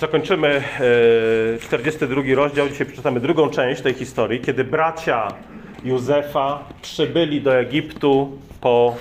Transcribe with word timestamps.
Zakończymy 0.00 0.48
e, 0.48 1.58
42 1.58 2.22
rozdział. 2.34 2.68
Dzisiaj 2.68 2.86
przeczytamy 2.86 3.20
drugą 3.20 3.50
część 3.50 3.82
tej 3.82 3.94
historii, 3.94 4.40
kiedy 4.40 4.64
bracia 4.64 5.28
Józefa 5.84 6.64
przybyli 6.82 7.40
do 7.40 7.54
Egiptu 7.56 8.38
po 8.60 8.96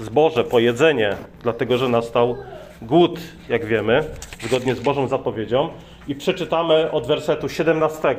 zboże, 0.00 0.44
po 0.44 0.58
jedzenie, 0.58 1.16
dlatego 1.42 1.78
że 1.78 1.88
nastał 1.88 2.36
głód, 2.82 3.20
jak 3.48 3.64
wiemy, 3.64 4.04
zgodnie 4.40 4.74
z 4.74 4.80
Bożą 4.80 5.08
zapowiedzią. 5.08 5.68
I 6.08 6.14
przeczytamy 6.14 6.90
od 6.90 7.06
wersetu 7.06 7.48
17. 7.48 8.16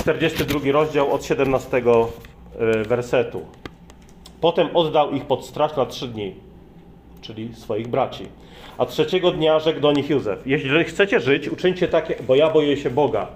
42 0.00 0.72
rozdział 0.72 1.12
od 1.12 1.24
17 1.24 1.76
e, 1.76 2.84
wersetu. 2.84 3.46
Potem 4.40 4.76
oddał 4.76 5.12
ich 5.12 5.24
pod 5.24 5.46
straż 5.46 5.76
na 5.76 5.86
trzy 5.86 6.08
dni, 6.08 6.34
czyli 7.22 7.54
swoich 7.54 7.88
braci. 7.88 8.26
A 8.78 8.86
trzeciego 8.86 9.30
dnia 9.30 9.60
rzekł 9.60 9.80
do 9.80 9.92
nich 9.92 10.10
Józef: 10.10 10.46
Jeśli 10.46 10.84
chcecie 10.84 11.20
żyć, 11.20 11.48
uczyńcie 11.48 11.88
takie, 11.88 12.14
bo 12.28 12.34
ja 12.34 12.50
boję 12.50 12.76
się 12.76 12.90
Boga. 12.90 13.26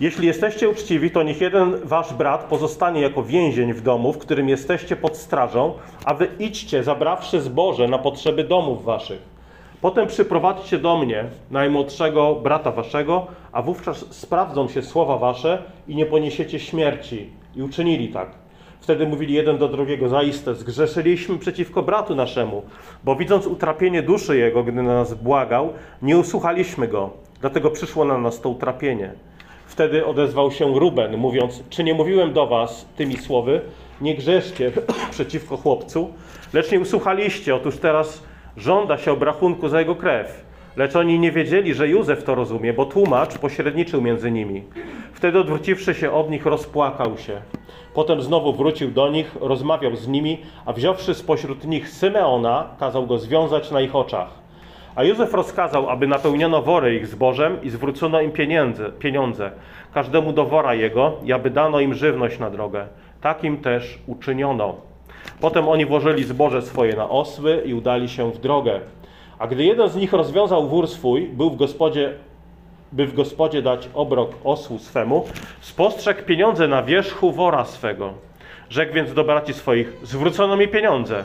Jeśli 0.00 0.26
jesteście 0.26 0.68
uczciwi, 0.68 1.10
to 1.10 1.22
niech 1.22 1.40
jeden 1.40 1.80
wasz 1.84 2.12
brat 2.12 2.44
pozostanie 2.44 3.00
jako 3.00 3.22
więzień 3.22 3.72
w 3.72 3.82
domu, 3.82 4.12
w 4.12 4.18
którym 4.18 4.48
jesteście 4.48 4.96
pod 4.96 5.16
strażą, 5.16 5.74
a 6.04 6.14
wy 6.14 6.28
idźcie, 6.38 6.82
zabrawszy 6.82 7.40
zboże 7.40 7.88
na 7.88 7.98
potrzeby 7.98 8.44
domów 8.44 8.84
waszych. 8.84 9.38
Potem 9.80 10.06
przyprowadźcie 10.06 10.78
do 10.78 10.98
mnie 10.98 11.24
najmłodszego 11.50 12.34
brata 12.34 12.72
waszego, 12.72 13.26
a 13.52 13.62
wówczas 13.62 14.14
sprawdzą 14.14 14.68
się 14.68 14.82
słowa 14.82 15.18
wasze 15.18 15.62
i 15.88 15.96
nie 15.96 16.06
poniesiecie 16.06 16.60
śmierci. 16.60 17.30
I 17.56 17.62
uczynili 17.62 18.08
tak. 18.08 18.47
Wtedy 18.80 19.06
mówili 19.06 19.34
jeden 19.34 19.58
do 19.58 19.68
drugiego, 19.68 20.08
zaiste, 20.08 20.54
zgrzeszyliśmy 20.54 21.38
przeciwko 21.38 21.82
bratu 21.82 22.14
naszemu, 22.14 22.62
bo 23.04 23.16
widząc 23.16 23.46
utrapienie 23.46 24.02
duszy 24.02 24.38
jego, 24.38 24.62
gdy 24.62 24.72
na 24.72 24.94
nas 24.94 25.14
błagał, 25.14 25.72
nie 26.02 26.18
usłuchaliśmy 26.18 26.88
go, 26.88 27.10
dlatego 27.40 27.70
przyszło 27.70 28.04
na 28.04 28.18
nas 28.18 28.40
to 28.40 28.48
utrapienie. 28.48 29.12
Wtedy 29.66 30.06
odezwał 30.06 30.50
się 30.50 30.78
Ruben, 30.78 31.16
mówiąc, 31.16 31.62
czy 31.70 31.84
nie 31.84 31.94
mówiłem 31.94 32.32
do 32.32 32.46
was 32.46 32.86
tymi 32.96 33.16
słowy, 33.16 33.60
nie 34.00 34.14
grzeszcie 34.14 34.72
przeciwko 35.10 35.56
chłopcu, 35.56 36.08
lecz 36.52 36.72
nie 36.72 36.80
usłuchaliście, 36.80 37.54
otóż 37.54 37.76
teraz 37.76 38.22
żąda 38.56 38.98
się 38.98 39.12
obrachunku 39.12 39.68
za 39.68 39.78
jego 39.80 39.94
krew. 39.94 40.47
Lecz 40.78 40.96
oni 40.96 41.18
nie 41.18 41.32
wiedzieli, 41.32 41.74
że 41.74 41.88
Józef 41.88 42.24
to 42.24 42.34
rozumie, 42.34 42.72
bo 42.72 42.86
tłumacz 42.86 43.38
pośredniczył 43.38 44.02
między 44.02 44.30
nimi. 44.30 44.62
Wtedy 45.12 45.38
odwróciwszy 45.38 45.94
się 45.94 46.12
od 46.12 46.30
nich, 46.30 46.46
rozpłakał 46.46 47.18
się. 47.18 47.40
Potem 47.94 48.22
znowu 48.22 48.52
wrócił 48.52 48.90
do 48.90 49.10
nich, 49.10 49.36
rozmawiał 49.40 49.96
z 49.96 50.08
nimi, 50.08 50.38
a 50.66 50.72
wziąwszy 50.72 51.14
spośród 51.14 51.64
nich 51.64 51.88
Symeona, 51.88 52.66
kazał 52.80 53.06
go 53.06 53.18
związać 53.18 53.70
na 53.70 53.80
ich 53.80 53.96
oczach. 53.96 54.28
A 54.94 55.04
Józef 55.04 55.34
rozkazał, 55.34 55.90
aby 55.90 56.06
napełniono 56.06 56.62
wory 56.62 56.96
ich 56.96 57.06
zbożem 57.06 57.62
i 57.62 57.70
zwrócono 57.70 58.20
im 58.20 58.32
pieniądze, 58.32 58.92
pieniądze, 58.98 59.50
każdemu 59.94 60.32
do 60.32 60.44
wora 60.44 60.74
jego, 60.74 61.12
i 61.24 61.32
aby 61.32 61.50
dano 61.50 61.80
im 61.80 61.94
żywność 61.94 62.38
na 62.38 62.50
drogę. 62.50 62.86
Takim 63.20 63.56
też 63.56 63.98
uczyniono. 64.06 64.74
Potem 65.40 65.68
oni 65.68 65.86
włożyli 65.86 66.24
zboże 66.24 66.62
swoje 66.62 66.96
na 66.96 67.08
osły 67.08 67.62
i 67.66 67.74
udali 67.74 68.08
się 68.08 68.32
w 68.32 68.38
drogę. 68.38 68.80
A 69.38 69.46
gdy 69.46 69.64
jeden 69.64 69.88
z 69.88 69.96
nich 69.96 70.12
rozwiązał 70.12 70.68
wór 70.68 70.88
swój, 70.88 71.26
był 71.26 71.50
w 71.50 71.56
gospodzie, 71.56 72.12
by 72.92 73.06
w 73.06 73.14
gospodzie 73.14 73.62
dać 73.62 73.88
obrok 73.94 74.30
osłu 74.44 74.78
swemu, 74.78 75.24
spostrzegł 75.60 76.22
pieniądze 76.22 76.68
na 76.68 76.82
wierzchu 76.82 77.32
wora 77.32 77.64
swego. 77.64 78.12
Rzekł 78.70 78.94
więc 78.94 79.14
do 79.14 79.24
braci 79.24 79.54
swoich, 79.54 79.92
zwrócono 80.02 80.56
mi 80.56 80.68
pieniądze. 80.68 81.24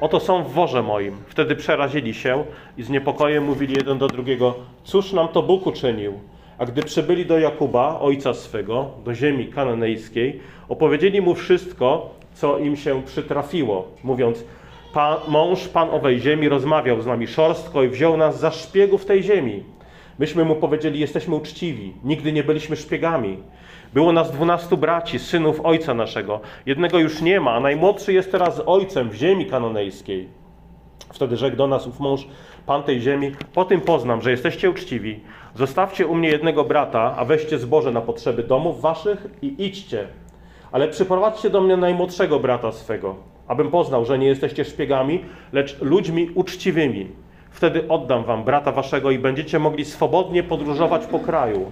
Oto 0.00 0.20
są 0.20 0.44
w 0.44 0.52
worze 0.52 0.82
moim. 0.82 1.16
Wtedy 1.26 1.56
przerazili 1.56 2.14
się 2.14 2.44
i 2.78 2.82
z 2.82 2.90
niepokojem 2.90 3.44
mówili 3.44 3.74
jeden 3.74 3.98
do 3.98 4.06
drugiego, 4.06 4.54
cóż 4.84 5.12
nam 5.12 5.28
to 5.28 5.42
Bóg 5.42 5.66
uczynił? 5.66 6.20
A 6.58 6.66
gdy 6.66 6.82
przybyli 6.82 7.26
do 7.26 7.38
Jakuba, 7.38 8.00
ojca 8.00 8.34
swego, 8.34 8.90
do 9.04 9.14
ziemi 9.14 9.46
kananejskiej, 9.46 10.40
opowiedzieli 10.68 11.20
mu 11.20 11.34
wszystko, 11.34 12.10
co 12.34 12.58
im 12.58 12.76
się 12.76 13.02
przytrafiło, 13.02 13.88
mówiąc, 14.04 14.44
pan, 14.92 15.18
mąż, 15.28 15.68
pan 15.68 15.90
owej 15.90 16.20
ziemi, 16.20 16.48
rozmawiał 16.48 17.00
z 17.00 17.06
nami 17.06 17.26
szorstko 17.26 17.82
i 17.82 17.88
wziął 17.88 18.16
nas 18.16 18.40
za 18.40 18.50
szpiegów 18.50 19.04
tej 19.04 19.22
ziemi. 19.22 19.64
Myśmy 20.18 20.44
mu 20.44 20.56
powiedzieli, 20.56 21.00
jesteśmy 21.00 21.34
uczciwi, 21.34 21.94
nigdy 22.04 22.32
nie 22.32 22.42
byliśmy 22.42 22.76
szpiegami. 22.76 23.38
Było 23.94 24.12
nas 24.12 24.32
dwunastu 24.32 24.76
braci, 24.76 25.18
synów 25.18 25.60
ojca 25.64 25.94
naszego. 25.94 26.40
Jednego 26.66 26.98
już 26.98 27.22
nie 27.22 27.40
ma, 27.40 27.50
a 27.50 27.60
najmłodszy 27.60 28.12
jest 28.12 28.32
teraz 28.32 28.62
ojcem 28.66 29.10
w 29.10 29.14
ziemi 29.14 29.46
kanonejskiej. 29.46 30.28
Wtedy 31.12 31.36
rzekł 31.36 31.56
do 31.56 31.66
nas 31.66 31.86
ów 31.86 32.00
mąż, 32.00 32.26
pan 32.66 32.82
tej 32.82 33.00
ziemi, 33.00 33.32
po 33.54 33.64
tym 33.64 33.80
poznam, 33.80 34.22
że 34.22 34.30
jesteście 34.30 34.70
uczciwi. 34.70 35.20
Zostawcie 35.54 36.06
u 36.06 36.14
mnie 36.14 36.28
jednego 36.28 36.64
brata, 36.64 37.14
a 37.16 37.24
weźcie 37.24 37.58
zboże 37.58 37.92
na 37.92 38.00
potrzeby 38.00 38.42
domów 38.42 38.80
waszych 38.80 39.26
i 39.42 39.54
idźcie. 39.58 40.06
Ale 40.72 40.88
przyprowadźcie 40.88 41.50
do 41.50 41.60
mnie 41.60 41.76
najmłodszego 41.76 42.40
brata 42.40 42.72
swego, 42.72 43.16
abym 43.48 43.70
poznał, 43.70 44.04
że 44.04 44.18
nie 44.18 44.26
jesteście 44.26 44.64
szpiegami, 44.64 45.24
lecz 45.52 45.80
ludźmi 45.80 46.30
uczciwymi. 46.34 47.08
Wtedy 47.50 47.88
oddam 47.88 48.24
wam 48.24 48.44
brata 48.44 48.72
waszego 48.72 49.10
i 49.10 49.18
będziecie 49.18 49.58
mogli 49.58 49.84
swobodnie 49.84 50.42
podróżować 50.42 51.06
po 51.06 51.18
kraju. 51.18 51.70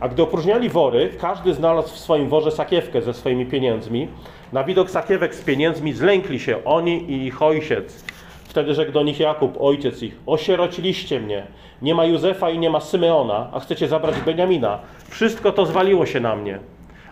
A 0.00 0.08
gdy 0.08 0.22
opróżniali 0.22 0.68
wory, 0.68 1.10
każdy 1.20 1.54
znalazł 1.54 1.94
w 1.94 1.98
swoim 1.98 2.28
worze 2.28 2.50
sakiewkę 2.50 3.02
ze 3.02 3.14
swoimi 3.14 3.46
pieniędzmi. 3.46 4.08
Na 4.52 4.64
widok 4.64 4.90
sakiewek 4.90 5.34
z 5.34 5.42
pieniędzmi 5.42 5.92
zlękli 5.92 6.40
się 6.40 6.64
oni 6.64 7.10
i 7.10 7.26
ich 7.26 7.42
ojciec. 7.42 8.04
Wtedy 8.44 8.74
rzekł 8.74 8.92
do 8.92 9.02
nich 9.02 9.20
Jakub, 9.20 9.56
ojciec 9.60 10.02
ich, 10.02 10.16
osierociliście 10.26 11.20
mnie. 11.20 11.46
Nie 11.82 11.94
ma 11.94 12.04
Józefa 12.04 12.50
i 12.50 12.58
nie 12.58 12.70
ma 12.70 12.80
Symeona, 12.80 13.50
a 13.52 13.60
chcecie 13.60 13.88
zabrać 13.88 14.20
Beniamina. 14.20 14.78
Wszystko 15.08 15.52
to 15.52 15.66
zwaliło 15.66 16.06
się 16.06 16.20
na 16.20 16.36
mnie. 16.36 16.58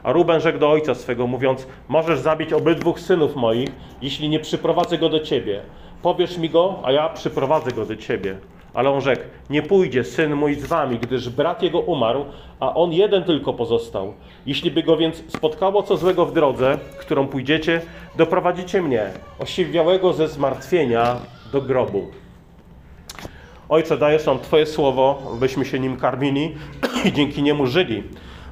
A 0.07 0.13
Ruben 0.13 0.41
rzekł 0.41 0.59
do 0.59 0.71
ojca 0.71 0.95
swego, 0.95 1.27
mówiąc, 1.27 1.67
możesz 1.89 2.19
zabić 2.21 2.53
obydwóch 2.53 3.01
synów 3.01 3.37
moich, 3.37 3.69
jeśli 4.03 4.29
nie 4.29 4.41
przyprowadzę 4.41 4.99
go 4.99 5.09
do 5.09 5.21
ciebie. 5.21 5.61
Powiesz 6.03 6.39
mi 6.39 6.51
go, 6.51 6.79
a 6.83 6.93
ja 6.93 7.09
przyprowadzę 7.09 7.71
go 7.71 7.87
do 7.87 7.97
ciebie. 7.97 8.37
Ale 8.75 8.91
on 8.91 9.01
rzekł, 9.01 9.23
nie 9.51 9.63
pójdzie 9.63 10.05
syn 10.05 10.35
mój 10.35 10.55
z 10.55 10.67
wami, 10.67 10.99
gdyż 10.99 11.29
brat 11.29 11.63
jego 11.63 11.81
umarł, 11.81 12.25
a 12.61 12.75
on 12.75 12.93
jeden 12.93 13.25
tylko 13.25 13.53
pozostał. 13.53 14.15
Jeśli 14.47 14.71
by 14.71 14.83
go 14.83 14.97
więc 14.97 15.23
spotkało 15.29 15.83
co 15.83 15.97
złego 15.97 16.27
w 16.27 16.33
drodze, 16.33 16.79
którą 16.99 17.29
pójdziecie, 17.29 17.81
doprowadzicie 18.17 18.83
mnie, 18.83 19.11
osiwiałego 19.39 20.13
ze 20.13 20.29
zmartwienia, 20.29 21.17
do 21.53 21.63
grobu. 21.63 22.07
Ojcze, 23.69 23.99
dajesz 23.99 24.27
nam 24.27 24.39
Twoje 24.39 24.67
słowo, 24.67 25.23
byśmy 25.41 25.65
się 25.65 25.79
nim 25.79 25.97
karmili 25.97 26.55
i 27.05 27.13
dzięki 27.13 27.43
niemu 27.43 27.67
żyli. 27.67 28.03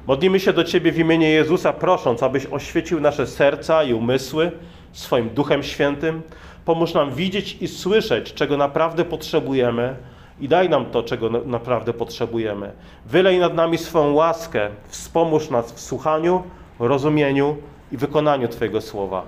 Modlimy 0.07 0.39
się 0.39 0.53
do 0.53 0.63
Ciebie 0.63 0.91
w 0.91 0.99
imieniu 0.99 1.27
Jezusa, 1.27 1.73
prosząc, 1.73 2.23
abyś 2.23 2.45
oświecił 2.45 2.99
nasze 3.01 3.27
serca 3.27 3.83
i 3.83 3.93
umysły 3.93 4.51
swoim 4.93 5.29
Duchem 5.29 5.63
Świętym. 5.63 6.21
Pomóż 6.65 6.93
nam 6.93 7.11
widzieć 7.15 7.57
i 7.61 7.67
słyszeć, 7.67 8.33
czego 8.33 8.57
naprawdę 8.57 9.05
potrzebujemy 9.05 9.95
i 10.39 10.47
daj 10.47 10.69
nam 10.69 10.85
to, 10.85 11.03
czego 11.03 11.29
na- 11.29 11.39
naprawdę 11.45 11.93
potrzebujemy. 11.93 12.71
Wylej 13.05 13.39
nad 13.39 13.55
nami 13.55 13.77
swoją 13.77 14.13
łaskę, 14.13 14.69
wspomóż 14.87 15.49
nas 15.49 15.71
w 15.71 15.79
słuchaniu, 15.79 16.43
rozumieniu 16.79 17.57
i 17.91 17.97
wykonaniu 17.97 18.47
Twojego 18.47 18.81
słowa. 18.81 19.23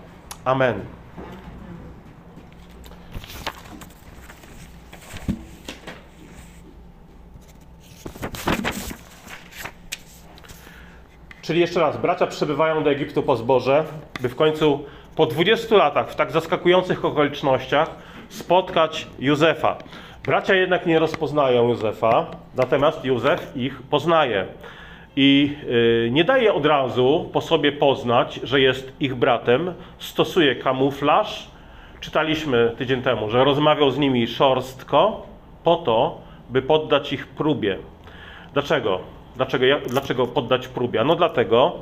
Amen. 0.45 0.75
Czyli 11.47 11.59
jeszcze 11.59 11.79
raz, 11.79 11.97
bracia 11.97 12.27
przybywają 12.27 12.83
do 12.83 12.89
Egiptu 12.89 13.23
po 13.23 13.35
zboże, 13.35 13.83
by 14.21 14.29
w 14.29 14.35
końcu 14.35 14.83
po 15.15 15.25
20 15.25 15.75
latach, 15.75 16.11
w 16.11 16.15
tak 16.15 16.31
zaskakujących 16.31 17.05
okolicznościach, 17.05 17.89
spotkać 18.29 19.07
Józefa. 19.19 19.77
Bracia 20.23 20.55
jednak 20.55 20.85
nie 20.85 20.99
rozpoznają 20.99 21.67
Józefa, 21.67 22.25
natomiast 22.55 23.05
Józef 23.05 23.51
ich 23.55 23.81
poznaje. 23.81 24.45
I 25.15 25.55
y, 25.63 26.09
nie 26.11 26.23
daje 26.23 26.53
od 26.53 26.65
razu 26.65 27.29
po 27.33 27.41
sobie 27.41 27.71
poznać, 27.71 28.39
że 28.43 28.61
jest 28.61 28.93
ich 28.99 29.15
bratem, 29.15 29.73
stosuje 29.99 30.55
kamuflaż. 30.55 31.47
Czytaliśmy 31.99 32.75
tydzień 32.77 33.01
temu, 33.01 33.29
że 33.29 33.43
rozmawiał 33.43 33.91
z 33.91 33.97
nimi 33.97 34.27
szorstko, 34.27 35.25
po 35.63 35.75
to, 35.75 36.21
by 36.49 36.61
poddać 36.61 37.13
ich 37.13 37.27
próbie. 37.27 37.77
Dlaczego? 38.53 39.16
Dlaczego, 39.37 39.65
dlaczego 39.87 40.27
poddać 40.27 40.67
próbie? 40.67 41.03
No 41.03 41.15
dlatego, 41.15 41.75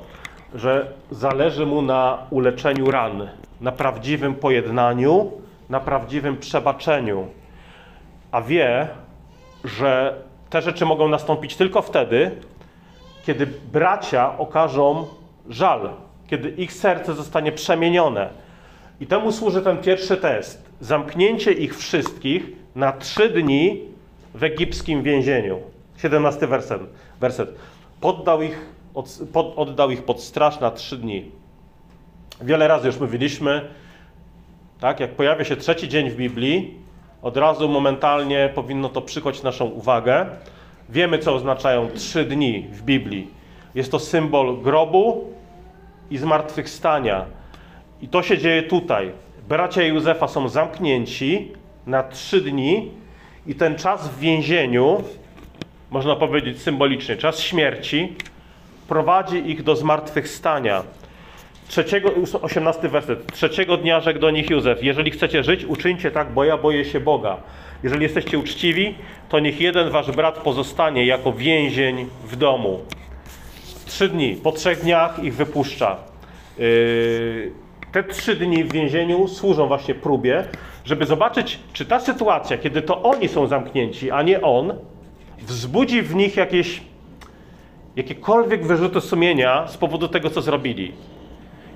że 0.55 0.93
zależy 1.11 1.65
mu 1.65 1.81
na 1.81 2.17
uleczeniu 2.29 2.91
ran, 2.91 3.29
na 3.61 3.71
prawdziwym 3.71 4.35
pojednaniu, 4.35 5.31
na 5.69 5.79
prawdziwym 5.79 6.37
przebaczeniu. 6.37 7.27
A 8.31 8.41
wie, 8.41 8.87
że 9.63 10.15
te 10.49 10.61
rzeczy 10.61 10.85
mogą 10.85 11.07
nastąpić 11.07 11.55
tylko 11.55 11.81
wtedy, 11.81 12.31
kiedy 13.25 13.47
bracia 13.73 14.37
okażą 14.37 15.07
żal, 15.49 15.89
kiedy 16.27 16.49
ich 16.49 16.73
serce 16.73 17.13
zostanie 17.13 17.51
przemienione. 17.51 18.29
I 18.99 19.07
temu 19.07 19.31
służy 19.31 19.61
ten 19.61 19.77
pierwszy 19.77 20.17
test. 20.17 20.69
Zamknięcie 20.79 21.51
ich 21.51 21.77
wszystkich 21.77 22.51
na 22.75 22.91
trzy 22.91 23.29
dni 23.29 23.81
w 24.33 24.43
egipskim 24.43 25.03
więzieniu. 25.03 25.59
17 25.97 26.47
werset. 26.47 26.81
Werset. 27.19 27.55
Poddał 28.01 28.41
ich, 28.41 28.65
od, 28.93 29.19
pod, 29.33 29.53
oddał 29.55 29.91
ich 29.91 30.03
pod 30.03 30.21
straż 30.21 30.59
na 30.59 30.71
trzy 30.71 30.97
dni. 30.97 31.31
Wiele 32.41 32.67
razy 32.67 32.87
już 32.87 32.99
mówiliśmy, 32.99 33.69
tak, 34.79 34.99
jak 34.99 35.11
pojawia 35.11 35.43
się 35.43 35.55
trzeci 35.55 35.89
dzień 35.89 36.09
w 36.09 36.15
Biblii, 36.15 36.85
od 37.21 37.37
razu 37.37 37.69
momentalnie 37.69 38.49
powinno 38.55 38.89
to 38.89 39.01
przykuć 39.01 39.43
naszą 39.43 39.65
uwagę. 39.65 40.25
Wiemy, 40.89 41.19
co 41.19 41.35
oznaczają 41.35 41.89
trzy 41.89 42.25
dni 42.25 42.67
w 42.71 42.81
Biblii. 42.81 43.27
Jest 43.75 43.91
to 43.91 43.99
symbol 43.99 44.61
grobu 44.61 45.33
i 46.11 46.17
zmartwychwstania. 46.17 47.25
I 48.01 48.07
to 48.07 48.23
się 48.23 48.37
dzieje 48.37 48.63
tutaj. 48.63 49.11
Bracia 49.49 49.83
Józefa 49.83 50.27
są 50.27 50.49
zamknięci 50.49 51.51
na 51.87 52.03
trzy 52.03 52.41
dni 52.41 52.91
i 53.47 53.55
ten 53.55 53.75
czas 53.75 54.09
w 54.09 54.19
więzieniu, 54.19 55.03
można 55.91 56.15
powiedzieć 56.15 56.61
symbolicznie, 56.61 57.17
czas 57.17 57.39
śmierci, 57.39 58.13
prowadzi 58.87 59.49
ich 59.51 59.63
do 59.63 59.75
zmartwychwstania. 59.75 60.83
Trzeciego, 61.67 62.11
18 62.41 62.89
werset. 62.89 63.33
Trzeciego 63.33 63.77
dnia 63.77 63.99
rzekł 63.99 64.19
do 64.19 64.31
nich 64.31 64.49
Józef: 64.49 64.83
Jeżeli 64.83 65.11
chcecie 65.11 65.43
żyć, 65.43 65.65
uczyńcie 65.65 66.11
tak, 66.11 66.31
bo 66.31 66.43
ja 66.43 66.57
boję 66.57 66.85
się 66.85 66.99
Boga. 66.99 67.37
Jeżeli 67.83 68.03
jesteście 68.03 68.39
uczciwi, 68.39 68.95
to 69.29 69.39
niech 69.39 69.61
jeden 69.61 69.89
wasz 69.89 70.11
brat 70.11 70.37
pozostanie 70.37 71.05
jako 71.05 71.33
więzień 71.33 72.05
w 72.23 72.35
domu. 72.35 72.79
Trzy 73.85 74.09
dni. 74.09 74.35
Po 74.43 74.51
trzech 74.51 74.79
dniach 74.79 75.23
ich 75.23 75.35
wypuszcza. 75.35 75.97
Yy, 76.57 77.51
te 77.91 78.03
trzy 78.03 78.35
dni 78.35 78.63
w 78.63 78.73
więzieniu 78.73 79.27
służą 79.27 79.67
właśnie 79.67 79.95
próbie, 79.95 80.43
żeby 80.85 81.05
zobaczyć, 81.05 81.59
czy 81.73 81.85
ta 81.85 81.99
sytuacja, 81.99 82.57
kiedy 82.57 82.81
to 82.81 83.03
oni 83.03 83.27
są 83.27 83.47
zamknięci, 83.47 84.11
a 84.11 84.21
nie 84.21 84.41
on, 84.41 84.73
wzbudzi 85.41 86.01
w 86.01 86.15
nich 86.15 86.37
jakieś 86.37 86.81
jakiekolwiek 87.95 88.65
wyrzuty 88.65 89.01
sumienia 89.01 89.67
z 89.67 89.77
powodu 89.77 90.07
tego, 90.07 90.29
co 90.29 90.41
zrobili. 90.41 90.91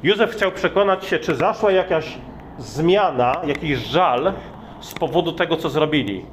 Józef 0.04 0.32
chciał 0.32 0.52
przekonać 0.52 1.06
się, 1.06 1.20
czy 1.20 1.36
zaszła 1.36 1.72
jakaś 1.72 2.18
zmiana, 2.58 3.42
jakiś 3.48 3.78
żal 3.78 4.34
z 4.80 4.94
powodu 4.94 5.32
tego, 5.32 5.58
co 5.58 5.70
zrobili. 5.70 6.26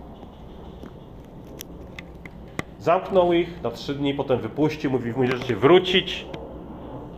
Zamknął 2.79 3.33
ich 3.33 3.63
na 3.63 3.71
trzy 3.71 3.95
dni, 3.95 4.15
potem 4.15 4.39
wypuścił, 4.39 4.91
mówi, 4.91 5.13
możecie 5.17 5.57
wrócić, 5.57 6.27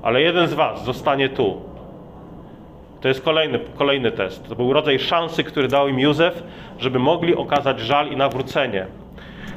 ale 0.03 0.23
jeden 0.23 0.49
z 0.49 0.55
was 0.55 0.85
zostanie 0.85 1.29
tu. 1.29 1.61
To 3.01 3.09
jest 3.09 3.23
kolejny, 3.23 3.61
kolejny 3.77 4.13
test. 4.13 4.49
To 4.49 4.57
był 4.57 4.73
rodzaj 4.73 4.99
szansy, 4.99 5.45
który 5.45 5.69
dał 5.69 5.89
im 5.89 6.01
Józef, 6.01 6.43
żeby 6.79 6.99
mogli 6.99 7.37
okazać 7.37 7.81
żal 7.81 8.13
i 8.13 8.17
nawrócenie. 8.17 8.87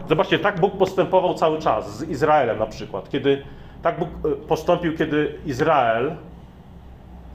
Zobaczcie, 0.09 0.39
tak 0.39 0.59
Bóg 0.59 0.77
postępował 0.77 1.33
cały 1.33 1.59
czas 1.59 1.97
z 1.97 2.09
Izraelem 2.09 2.59
na 2.59 2.65
przykład. 2.65 3.09
Kiedy 3.09 3.43
tak 3.81 3.99
Bóg 3.99 4.09
e, 4.09 4.35
postąpił, 4.47 4.97
kiedy 4.97 5.35
Izrael 5.45 6.15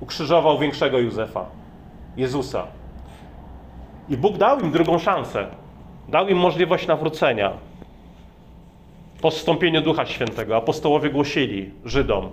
ukrzyżował 0.00 0.58
większego 0.58 0.98
Józefa, 0.98 1.44
Jezusa. 2.16 2.66
I 4.08 4.16
Bóg 4.16 4.36
dał 4.36 4.60
im 4.60 4.70
drugą 4.70 4.98
szansę. 4.98 5.46
Dał 6.08 6.28
im 6.28 6.38
możliwość 6.38 6.86
nawrócenia. 6.86 7.52
Po 9.20 9.30
zstąpieniu 9.30 9.80
Ducha 9.80 10.06
Świętego 10.06 10.56
apostołowie 10.56 11.10
głosili 11.10 11.70
Żydom, 11.84 12.30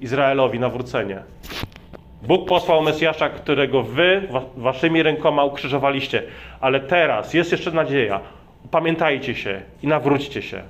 Izraelowi 0.00 0.60
nawrócenie. 0.60 1.22
Bóg 2.22 2.48
posłał 2.48 2.82
Mesjasza, 2.82 3.28
którego 3.28 3.82
wy 3.82 4.28
waszymi 4.56 5.02
rękoma 5.02 5.44
ukrzyżowaliście. 5.44 6.22
Ale 6.60 6.80
teraz 6.80 7.34
jest 7.34 7.52
jeszcze 7.52 7.70
nadzieja. 7.70 8.20
Pamiętajcie 8.70 9.34
się 9.34 9.62
i 9.82 9.86
nawróćcie 9.86 10.42
się. 10.42 10.62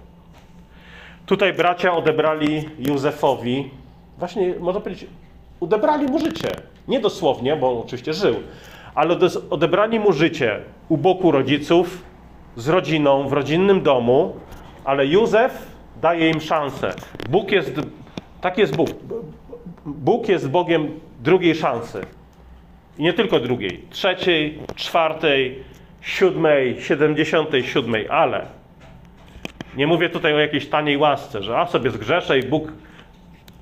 Tutaj 1.26 1.52
bracia 1.52 1.92
odebrali 1.92 2.68
Józefowi, 2.78 3.70
właśnie 4.18 4.54
można 4.60 4.80
powiedzieć, 4.80 5.06
odebrali 5.60 6.06
mu 6.06 6.18
życie. 6.18 6.48
Nie 6.88 7.00
dosłownie, 7.00 7.56
bo 7.56 7.70
on 7.70 7.78
oczywiście 7.78 8.14
żył, 8.14 8.34
ale 8.94 9.18
odebrali 9.50 10.00
mu 10.00 10.12
życie 10.12 10.60
u 10.88 10.96
boku 10.96 11.30
rodziców, 11.30 12.02
z 12.56 12.68
rodziną, 12.68 13.28
w 13.28 13.32
rodzinnym 13.32 13.82
domu, 13.82 14.36
ale 14.84 15.06
Józef 15.06 15.66
daje 16.02 16.30
im 16.30 16.40
szansę. 16.40 16.94
Bóg 17.30 17.52
jest, 17.52 17.72
tak 18.40 18.58
jest 18.58 18.76
Bóg. 18.76 18.88
Bóg 19.86 20.28
jest 20.28 20.50
Bogiem 20.50 21.00
drugiej 21.20 21.54
szansy. 21.54 22.06
I 22.98 23.02
nie 23.02 23.12
tylko 23.12 23.40
drugiej, 23.40 23.84
trzeciej, 23.90 24.58
czwartej, 24.74 25.64
siódmej, 26.02 26.80
siedemdziesiątej 26.80 27.64
siódmej, 27.64 28.08
ale 28.08 28.46
nie 29.76 29.86
mówię 29.86 30.08
tutaj 30.08 30.34
o 30.34 30.38
jakiejś 30.38 30.68
taniej 30.68 30.96
łasce, 30.96 31.42
że 31.42 31.58
a 31.58 31.66
sobie 31.66 31.90
zgrzeszę 31.90 32.38
i 32.38 32.42
Bóg 32.42 32.72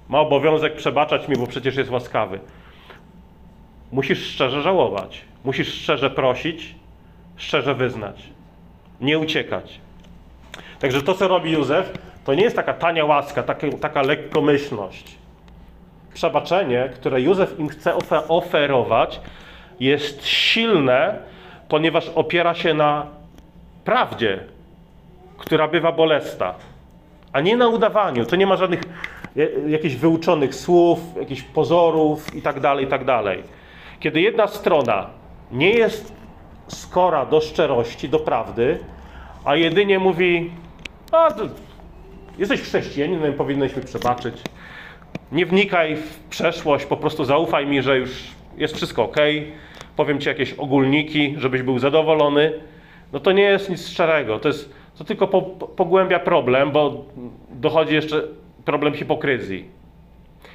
ma 0.09 0.21
obowiązek 0.21 0.77
przebaczać 0.77 1.29
mi, 1.29 1.37
bo 1.37 1.47
przecież 1.47 1.77
jest 1.77 1.91
łaskawy. 1.91 2.41
Musisz 3.93 4.27
szczerze 4.27 4.63
żałować, 4.63 5.25
musisz 5.45 5.75
szczerze 5.75 6.11
prosić, 6.11 6.75
szczerze 7.37 7.75
wyznać, 7.75 8.23
nie 9.01 9.19
uciekać. 9.19 9.81
Także 10.81 11.03
to, 11.03 11.15
co 11.15 11.29
robi 11.29 11.53
Józef, 11.53 11.99
to 12.25 12.35
nie 12.35 12.43
jest 12.43 12.57
taka 12.57 12.75
tania 12.75 13.05
łaska, 13.05 13.43
taka, 13.43 13.67
taka 13.81 14.03
lekkomyślność. 14.03 15.17
Przebaczenie, 16.15 16.91
które 16.95 17.21
Józef 17.21 17.59
im 17.59 17.69
chce 17.69 17.95
oferować, 18.29 19.21
jest 19.81 20.27
silne, 20.27 21.19
ponieważ 21.71 22.09
opiera 22.09 22.55
się 22.55 22.75
na 22.75 23.07
prawdzie, 23.85 24.41
która 25.39 25.69
bywa 25.69 25.93
bolesna, 25.93 26.55
a 27.33 27.41
nie 27.41 27.57
na 27.57 27.69
udawaniu. 27.69 28.27
To 28.27 28.37
nie 28.37 28.47
ma 28.47 28.57
żadnych 28.57 28.81
jakichś 29.69 29.95
wyuczonych 29.95 30.55
słów, 30.55 30.99
jakichś 31.21 31.43
pozorów 31.43 32.35
itd., 32.35 32.61
tak 32.61 32.81
itd. 32.81 33.05
Tak 33.07 33.39
Kiedy 34.01 34.21
jedna 34.21 34.47
strona 34.47 35.07
nie 35.53 35.71
jest 35.71 36.13
skora 36.69 37.27
do 37.27 37.41
szczerości, 37.41 38.09
do 38.09 38.19
prawdy, 38.19 38.79
a 39.45 39.57
jedynie 39.57 39.99
mówi, 39.99 40.51
a 41.13 41.29
jesteś 42.39 42.61
chrześcijaninem, 42.61 43.33
powinnyśmy 43.33 43.83
przebaczyć. 43.83 44.35
Nie 45.33 45.47
wnikaj 45.47 45.97
w 45.97 46.19
przeszłość, 46.19 46.87
po 46.87 46.97
prostu 46.97 47.25
zaufaj 47.25 47.67
mi, 47.67 47.83
że 47.83 47.99
już 47.99 48.11
jest 48.57 48.77
wszystko 48.77 49.03
ok. 49.05 49.17
Powiem 49.97 50.21
ci 50.21 50.29
jakieś 50.29 50.53
ogólniki, 50.53 51.35
żebyś 51.39 51.63
był 51.63 51.79
zadowolony. 51.79 52.53
No 53.13 53.21
to 53.21 53.33
nie 53.33 53.43
jest 53.43 53.71
nic 53.71 53.89
szczerego. 53.89 54.39
To, 54.39 54.49
jest, 54.49 54.75
to 54.99 55.05
tylko 55.05 55.29
po, 55.29 55.43
pogłębia 55.53 56.19
problem, 56.19 56.71
bo 56.71 57.05
dochodzi 57.51 57.95
jeszcze 57.95 58.23
problem 58.65 58.95
hipokryzji. 58.95 59.81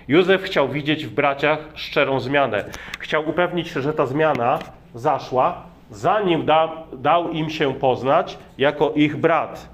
Józef 0.08 0.44
chciał 0.44 0.70
widzieć 0.70 1.06
w 1.06 1.14
braciach 1.14 1.60
szczerą 1.74 2.20
zmianę. 2.20 2.66
Chciał 3.00 3.30
upewnić 3.30 3.68
się, 3.68 3.82
że 3.82 3.94
ta 3.94 4.06
zmiana 4.06 4.60
zaszła, 4.96 5.62
zanim 5.92 6.46
da, 6.46 6.84
dał 6.94 7.32
im 7.32 7.50
się 7.50 7.74
poznać 7.74 8.38
jako 8.58 8.92
ich 8.96 9.18
brat. 9.18 9.70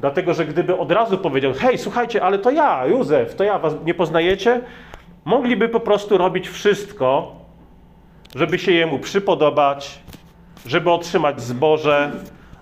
Dlatego, 0.00 0.34
że 0.34 0.44
gdyby 0.46 0.76
od 0.76 0.92
razu 0.92 1.18
powiedział: 1.18 1.52
Hej, 1.52 1.78
słuchajcie, 1.78 2.22
ale 2.22 2.38
to 2.38 2.50
ja, 2.50 2.86
Józef, 2.86 3.34
to 3.34 3.44
ja 3.44 3.58
was 3.58 3.74
nie 3.84 3.94
poznajecie, 3.94 4.60
mogliby 5.24 5.68
po 5.68 5.80
prostu 5.80 6.18
robić 6.18 6.48
wszystko, 6.48 7.36
żeby 8.34 8.58
się 8.58 8.72
jemu 8.72 8.98
przypodobać, 8.98 9.98
żeby 10.66 10.90
otrzymać 10.90 11.40
zboże, 11.40 12.12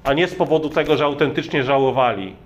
a 0.05 0.13
nie 0.13 0.29
z 0.29 0.35
powodu 0.35 0.69
tego, 0.69 0.97
że 0.97 1.05
autentycznie 1.05 1.63
żałowali. 1.63 2.37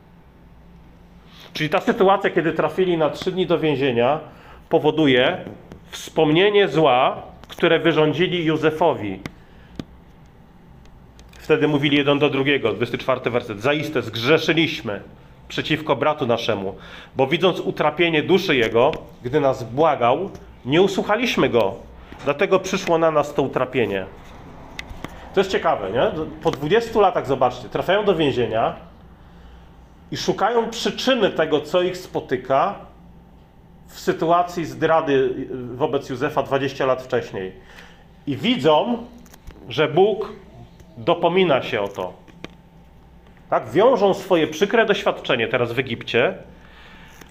Czyli 1.53 1.69
ta 1.69 1.81
sytuacja, 1.81 2.31
kiedy 2.31 2.53
trafili 2.53 2.99
na 2.99 3.11
trzy 3.11 3.33
dni 3.33 3.47
do 3.47 3.59
więzienia, 3.59 4.21
powoduje 4.69 5.45
wspomnienie 5.91 6.69
zła, 6.69 7.23
które 7.49 7.79
wyrządzili 7.79 8.45
Józefowi. 8.45 9.21
Wtedy 11.39 11.69
mówili 11.69 11.97
jeden 11.97 12.19
do 12.19 12.31
drugiego, 12.31 12.73
24 12.73 13.31
werset. 13.31 13.61
Zaiste 13.61 14.03
zgrzeszyliśmy 14.03 15.00
przeciwko 15.49 15.97
bratu 15.97 16.27
naszemu, 16.27 16.75
bo 17.17 17.27
widząc 17.27 17.61
utrapienie 17.61 18.23
duszy 18.23 18.57
jego, 18.57 18.93
gdy 19.23 19.41
nas 19.41 19.65
błagał, 19.65 20.31
nie 20.65 20.83
usłuchaliśmy 20.83 21.49
go. 21.49 21.89
Dlatego 22.25 22.61
przyszło 22.61 22.99
na 22.99 23.11
nas 23.11 23.35
to 23.35 23.43
utrapienie. 23.43 24.07
To 25.35 25.41
jest 25.41 25.50
ciekawe, 25.50 25.91
nie? 25.91 26.25
Po 26.43 26.50
20 26.50 27.00
latach, 27.00 27.27
zobaczcie, 27.27 27.69
trafiają 27.69 28.05
do 28.05 28.15
więzienia, 28.15 28.77
i 30.12 30.17
szukają 30.17 30.71
przyczyny 30.71 31.31
tego, 31.31 31.61
co 31.61 31.83
ich 31.83 31.97
spotyka 31.97 32.75
w 33.89 34.00
sytuacji 34.00 34.65
zdrady 34.65 35.35
wobec 35.75 36.09
Józefa 36.09 36.43
20 36.43 36.87
lat 36.87 37.03
wcześniej. 37.03 37.53
I 38.27 38.37
widzą, 38.37 39.07
że 39.69 39.89
Bóg 39.89 40.33
dopomina 40.97 41.62
się 41.62 41.81
o 41.81 41.89
to. 41.89 42.12
Tak? 43.50 43.71
Wiążą 43.71 44.15
swoje 44.15 44.47
przykre 44.47 44.87
doświadczenie 44.87 45.49
teraz 45.49 45.73
w 45.73 45.79
Egipcie 45.79 46.35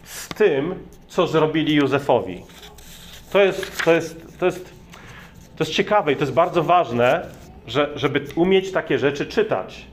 z 0.03 0.27
tym, 0.27 0.75
co 1.07 1.27
zrobili 1.27 1.75
Józefowi. 1.75 2.43
To 3.31 3.39
jest, 3.39 3.83
to 3.83 3.93
jest, 3.93 4.39
to 4.39 4.45
jest, 4.45 4.78
to 5.59 5.63
jest 5.63 5.73
ciekawe 5.73 6.11
i 6.11 6.15
to 6.15 6.21
jest 6.21 6.33
bardzo 6.33 6.63
ważne, 6.63 7.25
że, 7.67 7.89
żeby 7.95 8.25
umieć 8.35 8.71
takie 8.71 8.99
rzeczy 8.99 9.25
czytać. 9.25 9.85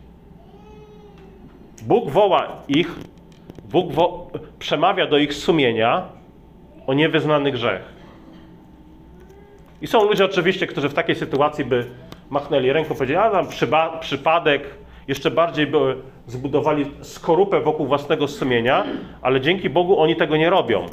Bóg 1.82 2.10
woła 2.10 2.48
ich, 2.68 2.94
Bóg 3.70 3.92
wo- 3.92 4.30
przemawia 4.58 5.06
do 5.06 5.18
ich 5.18 5.34
sumienia 5.34 6.02
o 6.86 6.94
niewyznany 6.94 7.52
grzech. 7.52 7.82
I 9.82 9.86
są 9.86 10.04
ludzie 10.04 10.24
oczywiście, 10.24 10.66
którzy 10.66 10.88
w 10.88 10.94
takiej 10.94 11.16
sytuacji 11.16 11.64
by 11.64 11.86
machnęli 12.30 12.72
ręką, 12.72 12.94
powiedzieli, 12.94 13.18
a 13.18 13.30
tam 13.30 13.46
przypadek, 14.00 14.62
jeszcze 15.08 15.30
bardziej 15.30 15.66
by 15.66 15.96
zbudowali 16.26 16.86
skorupę 17.00 17.60
wokół 17.60 17.86
własnego 17.86 18.28
sumienia, 18.28 18.84
ale 19.22 19.40
dzięki 19.40 19.70
Bogu 19.70 20.00
oni 20.00 20.16
tego 20.16 20.36
nie 20.36 20.50
robią. 20.50 20.86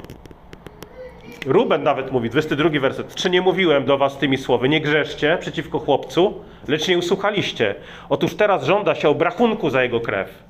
Ruben 1.45 1.83
nawet 1.83 2.11
mówi, 2.11 2.29
22 2.29 2.79
werset. 2.79 3.15
Czy 3.15 3.29
nie 3.29 3.41
mówiłem 3.41 3.85
do 3.85 3.97
was 3.97 4.17
tymi 4.17 4.37
słowy, 4.37 4.69
nie 4.69 4.81
grzeszcie 4.81 5.37
przeciwko 5.41 5.79
chłopcu, 5.79 6.33
lecz 6.67 6.87
nie 6.87 6.97
usłuchaliście. 6.97 7.75
Otóż 8.09 8.35
teraz 8.35 8.63
żąda 8.63 8.95
się 8.95 9.09
obrachunku 9.09 9.69
za 9.69 9.83
jego 9.83 9.99
krew. 9.99 10.43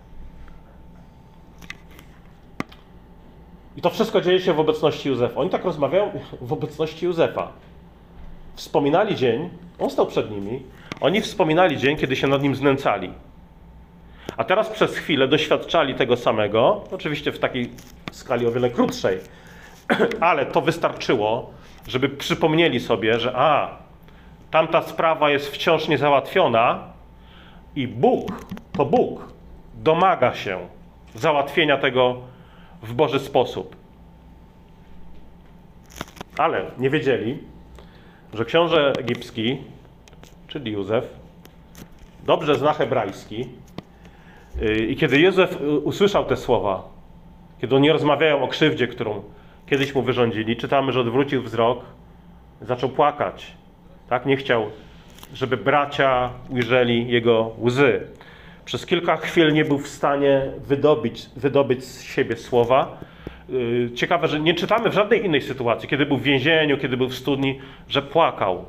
I 3.77 3.81
to 3.81 3.89
wszystko 3.89 4.21
dzieje 4.21 4.39
się 4.39 4.53
w 4.53 4.59
obecności 4.59 5.09
Józefa. 5.09 5.39
Oni 5.39 5.49
tak 5.49 5.65
rozmawiają 5.65 6.11
w 6.41 6.53
obecności 6.53 7.05
Józefa. 7.05 7.51
Wspominali 8.55 9.15
dzień, 9.15 9.49
on 9.79 9.89
stał 9.89 10.07
przed 10.07 10.31
nimi, 10.31 10.63
oni 11.01 11.21
wspominali 11.21 11.77
dzień, 11.77 11.97
kiedy 11.97 12.15
się 12.15 12.27
nad 12.27 12.43
nim 12.43 12.55
znęcali. 12.55 13.13
A 14.37 14.43
teraz 14.43 14.69
przez 14.69 14.97
chwilę 14.97 15.27
doświadczali 15.27 15.95
tego 15.95 16.17
samego, 16.17 16.83
oczywiście 16.91 17.31
w 17.31 17.39
takiej 17.39 17.69
skali 18.11 18.47
o 18.47 18.51
wiele 18.51 18.69
krótszej, 18.69 19.17
ale 20.19 20.45
to 20.45 20.61
wystarczyło, 20.61 21.53
żeby 21.87 22.09
przypomnieli 22.09 22.79
sobie, 22.79 23.19
że 23.19 23.35
a, 23.35 23.77
tamta 24.51 24.81
sprawa 24.81 25.29
jest 25.29 25.47
wciąż 25.47 25.87
niezałatwiona 25.87 26.79
i 27.75 27.87
Bóg, 27.87 28.45
to 28.77 28.85
Bóg 28.85 29.33
domaga 29.75 30.35
się 30.35 30.59
załatwienia 31.15 31.77
tego 31.77 32.17
w 32.81 32.93
Boży 32.93 33.19
sposób. 33.19 33.75
Ale 36.37 36.65
nie 36.77 36.89
wiedzieli, 36.89 37.37
że 38.33 38.45
książę 38.45 38.93
egipski, 38.99 39.57
czyli 40.47 40.71
Józef, 40.71 41.05
dobrze 42.25 42.55
zna 42.55 42.73
hebrajski 42.73 43.47
yy, 44.61 44.77
i 44.77 44.95
kiedy 44.95 45.19
Józef 45.19 45.61
y, 45.61 45.79
usłyszał 45.79 46.25
te 46.25 46.37
słowa, 46.37 46.83
kiedy 47.61 47.75
oni 47.75 47.91
rozmawiają 47.91 48.43
o 48.43 48.47
krzywdzie, 48.47 48.87
którą 48.87 49.23
kiedyś 49.65 49.95
mu 49.95 50.01
wyrządzili, 50.01 50.57
czytamy, 50.57 50.91
że 50.91 50.99
odwrócił 50.99 51.41
wzrok, 51.41 51.85
zaczął 52.61 52.89
płakać. 52.89 53.53
Tak? 54.09 54.25
Nie 54.25 54.37
chciał, 54.37 54.65
żeby 55.33 55.57
bracia 55.57 56.29
ujrzeli 56.49 57.07
jego 57.07 57.51
łzy. 57.61 58.01
Przez 58.65 58.85
kilka 58.85 59.17
chwil 59.17 59.53
nie 59.53 59.65
był 59.65 59.77
w 59.77 59.87
stanie 59.87 60.41
wydobyć, 60.57 61.29
wydobyć 61.35 61.83
z 61.83 62.01
siebie 62.01 62.35
słowa. 62.35 62.97
Yy, 63.49 63.91
Ciekawe, 63.95 64.27
że 64.27 64.39
nie 64.39 64.53
czytamy 64.53 64.89
w 64.89 64.93
żadnej 64.93 65.25
innej 65.25 65.41
sytuacji, 65.41 65.89
kiedy 65.89 66.05
był 66.05 66.17
w 66.17 66.23
więzieniu, 66.23 66.77
kiedy 66.77 66.97
był 66.97 67.07
w 67.07 67.15
studni, 67.15 67.59
że 67.87 68.01
płakał. 68.01 68.65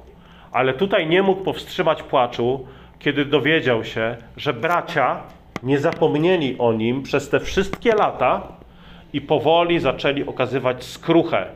Ale 0.53 0.75
tutaj 0.75 1.07
nie 1.07 1.23
mógł 1.23 1.45
powstrzymać 1.45 2.03
płaczu, 2.03 2.67
kiedy 2.99 3.25
dowiedział 3.25 3.85
się, 3.85 4.17
że 4.37 4.53
bracia 4.53 5.23
nie 5.63 5.79
zapomnieli 5.79 6.59
o 6.59 6.73
nim 6.73 7.03
przez 7.03 7.29
te 7.29 7.41
wszystkie 7.41 7.95
lata 7.95 8.49
i 9.15 9.21
powoli 9.21 9.81
zaczęli 9.81 10.27
okazywać 10.27 10.85
skruchę. 10.85 11.47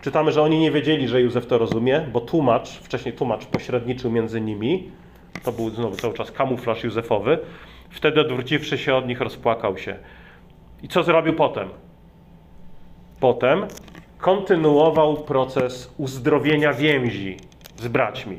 Czytamy, 0.00 0.32
że 0.32 0.42
oni 0.42 0.58
nie 0.58 0.70
wiedzieli, 0.70 1.08
że 1.08 1.20
Józef 1.20 1.46
to 1.46 1.58
rozumie, 1.58 2.06
bo 2.12 2.20
tłumacz, 2.20 2.68
wcześniej 2.68 3.14
tłumacz 3.14 3.46
pośredniczył 3.46 4.10
między 4.10 4.40
nimi. 4.40 4.90
To 5.44 5.52
był 5.52 5.70
znowu 5.70 5.96
cały 5.96 6.14
czas 6.14 6.30
kamuflaż 6.30 6.84
Józefowy. 6.84 7.38
Wtedy 7.90 8.20
odwróciwszy 8.20 8.78
się 8.78 8.94
od 8.94 9.08
nich, 9.08 9.20
rozpłakał 9.20 9.78
się. 9.78 9.96
I 10.82 10.88
co 10.88 11.02
zrobił 11.02 11.34
potem? 11.34 11.68
Potem 13.20 13.66
kontynuował 14.18 15.16
proces 15.16 15.94
uzdrowienia 15.98 16.72
więzi 16.72 17.36
z 17.76 17.88
braćmi. 17.88 18.38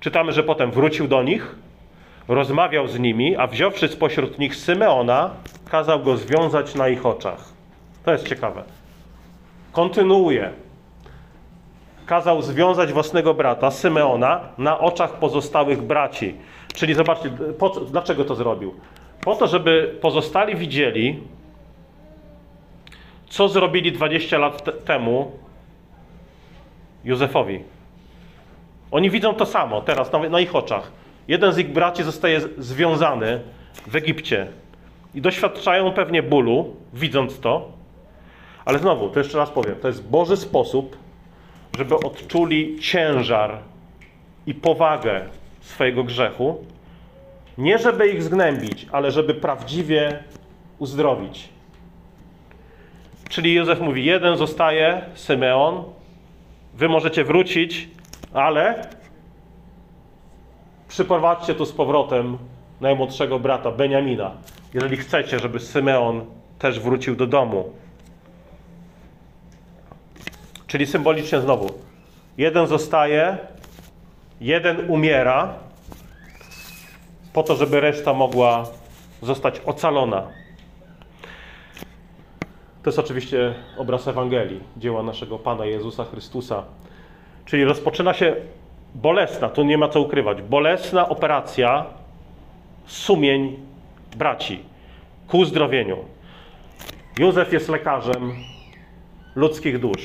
Czytamy, 0.00 0.32
że 0.32 0.42
potem 0.42 0.70
wrócił 0.70 1.08
do 1.08 1.22
nich, 1.22 1.54
rozmawiał 2.28 2.88
z 2.88 2.98
nimi, 2.98 3.36
a 3.36 3.46
wziąwszy 3.46 3.88
spośród 3.88 4.38
nich 4.38 4.56
Symeona, 4.56 5.30
kazał 5.70 6.00
go 6.00 6.16
związać 6.16 6.74
na 6.74 6.88
ich 6.88 7.06
oczach. 7.06 7.44
To 8.04 8.12
jest 8.12 8.28
ciekawe. 8.28 8.62
Kontynuuje. 9.72 10.50
Kazał 12.06 12.42
związać 12.42 12.92
własnego 12.92 13.34
brata, 13.34 13.70
Symeona, 13.70 14.40
na 14.58 14.78
oczach 14.78 15.12
pozostałych 15.12 15.82
braci. 15.82 16.34
Czyli 16.74 16.94
zobaczcie, 16.94 17.30
po, 17.58 17.68
dlaczego 17.68 18.24
to 18.24 18.34
zrobił? 18.34 18.74
Po 19.20 19.34
to, 19.34 19.46
żeby 19.46 19.98
pozostali 20.00 20.56
widzieli, 20.56 21.20
co 23.28 23.48
zrobili 23.48 23.92
20 23.92 24.38
lat 24.38 24.64
te- 24.64 24.72
temu 24.72 25.32
Józefowi. 27.04 27.62
Oni 28.90 29.10
widzą 29.10 29.34
to 29.34 29.46
samo 29.46 29.80
teraz 29.80 30.12
na, 30.12 30.18
na 30.18 30.40
ich 30.40 30.56
oczach. 30.56 30.92
Jeden 31.28 31.52
z 31.52 31.58
ich 31.58 31.72
braci 31.72 32.02
zostaje 32.02 32.40
związany 32.58 33.40
w 33.86 33.96
Egipcie 33.96 34.46
i 35.14 35.20
doświadczają 35.20 35.92
pewnie 35.92 36.22
bólu, 36.22 36.76
widząc 36.94 37.40
to. 37.40 37.68
Ale 38.64 38.78
znowu, 38.78 39.08
to 39.08 39.18
jeszcze 39.18 39.38
raz 39.38 39.50
powiem, 39.50 39.74
to 39.82 39.88
jest 39.88 40.08
Boży 40.08 40.36
sposób, 40.36 40.96
żeby 41.78 41.94
odczuli 41.94 42.78
ciężar 42.80 43.58
i 44.46 44.54
powagę 44.54 45.20
swojego 45.60 46.04
grzechu. 46.04 46.64
Nie 47.58 47.78
żeby 47.78 48.08
ich 48.08 48.22
zgnębić, 48.22 48.86
ale 48.92 49.10
żeby 49.10 49.34
prawdziwie 49.34 50.22
uzdrowić. 50.78 51.48
Czyli 53.28 53.54
Józef 53.54 53.80
mówi: 53.80 54.04
jeden 54.04 54.36
zostaje, 54.36 55.02
Symeon, 55.14 55.84
wy 56.74 56.88
możecie 56.88 57.24
wrócić, 57.24 57.88
ale 58.34 58.88
przyprowadźcie 60.88 61.54
tu 61.54 61.66
z 61.66 61.72
powrotem 61.72 62.38
najmłodszego 62.80 63.38
brata, 63.38 63.70
Beniamina, 63.70 64.30
jeżeli 64.74 64.96
chcecie, 64.96 65.38
żeby 65.38 65.60
Symeon 65.60 66.24
też 66.58 66.80
wrócił 66.80 67.16
do 67.16 67.26
domu. 67.26 67.72
Czyli 70.66 70.86
symbolicznie 70.86 71.40
znowu, 71.40 71.70
jeden 72.38 72.66
zostaje, 72.66 73.38
jeden 74.40 74.90
umiera, 74.90 75.54
po 77.32 77.42
to, 77.42 77.56
żeby 77.56 77.80
reszta 77.80 78.12
mogła 78.12 78.64
zostać 79.22 79.60
ocalona. 79.66 80.22
To 82.82 82.90
jest 82.90 82.98
oczywiście 82.98 83.54
obraz 83.76 84.08
Ewangelii, 84.08 84.60
dzieła 84.76 85.02
naszego 85.02 85.38
Pana 85.38 85.66
Jezusa 85.66 86.04
Chrystusa. 86.04 86.64
Czyli 87.44 87.64
rozpoczyna 87.64 88.14
się 88.14 88.36
bolesna, 88.94 89.48
tu 89.48 89.62
nie 89.62 89.78
ma 89.78 89.88
co 89.88 90.00
ukrywać, 90.00 90.42
bolesna 90.42 91.08
operacja 91.08 91.86
sumień 92.90 93.56
braci 94.16 94.58
ku 95.28 95.38
uzdrowieniu. 95.38 95.96
Józef 97.18 97.52
jest 97.52 97.68
lekarzem 97.68 98.32
ludzkich 99.36 99.78
dusz. 99.78 100.04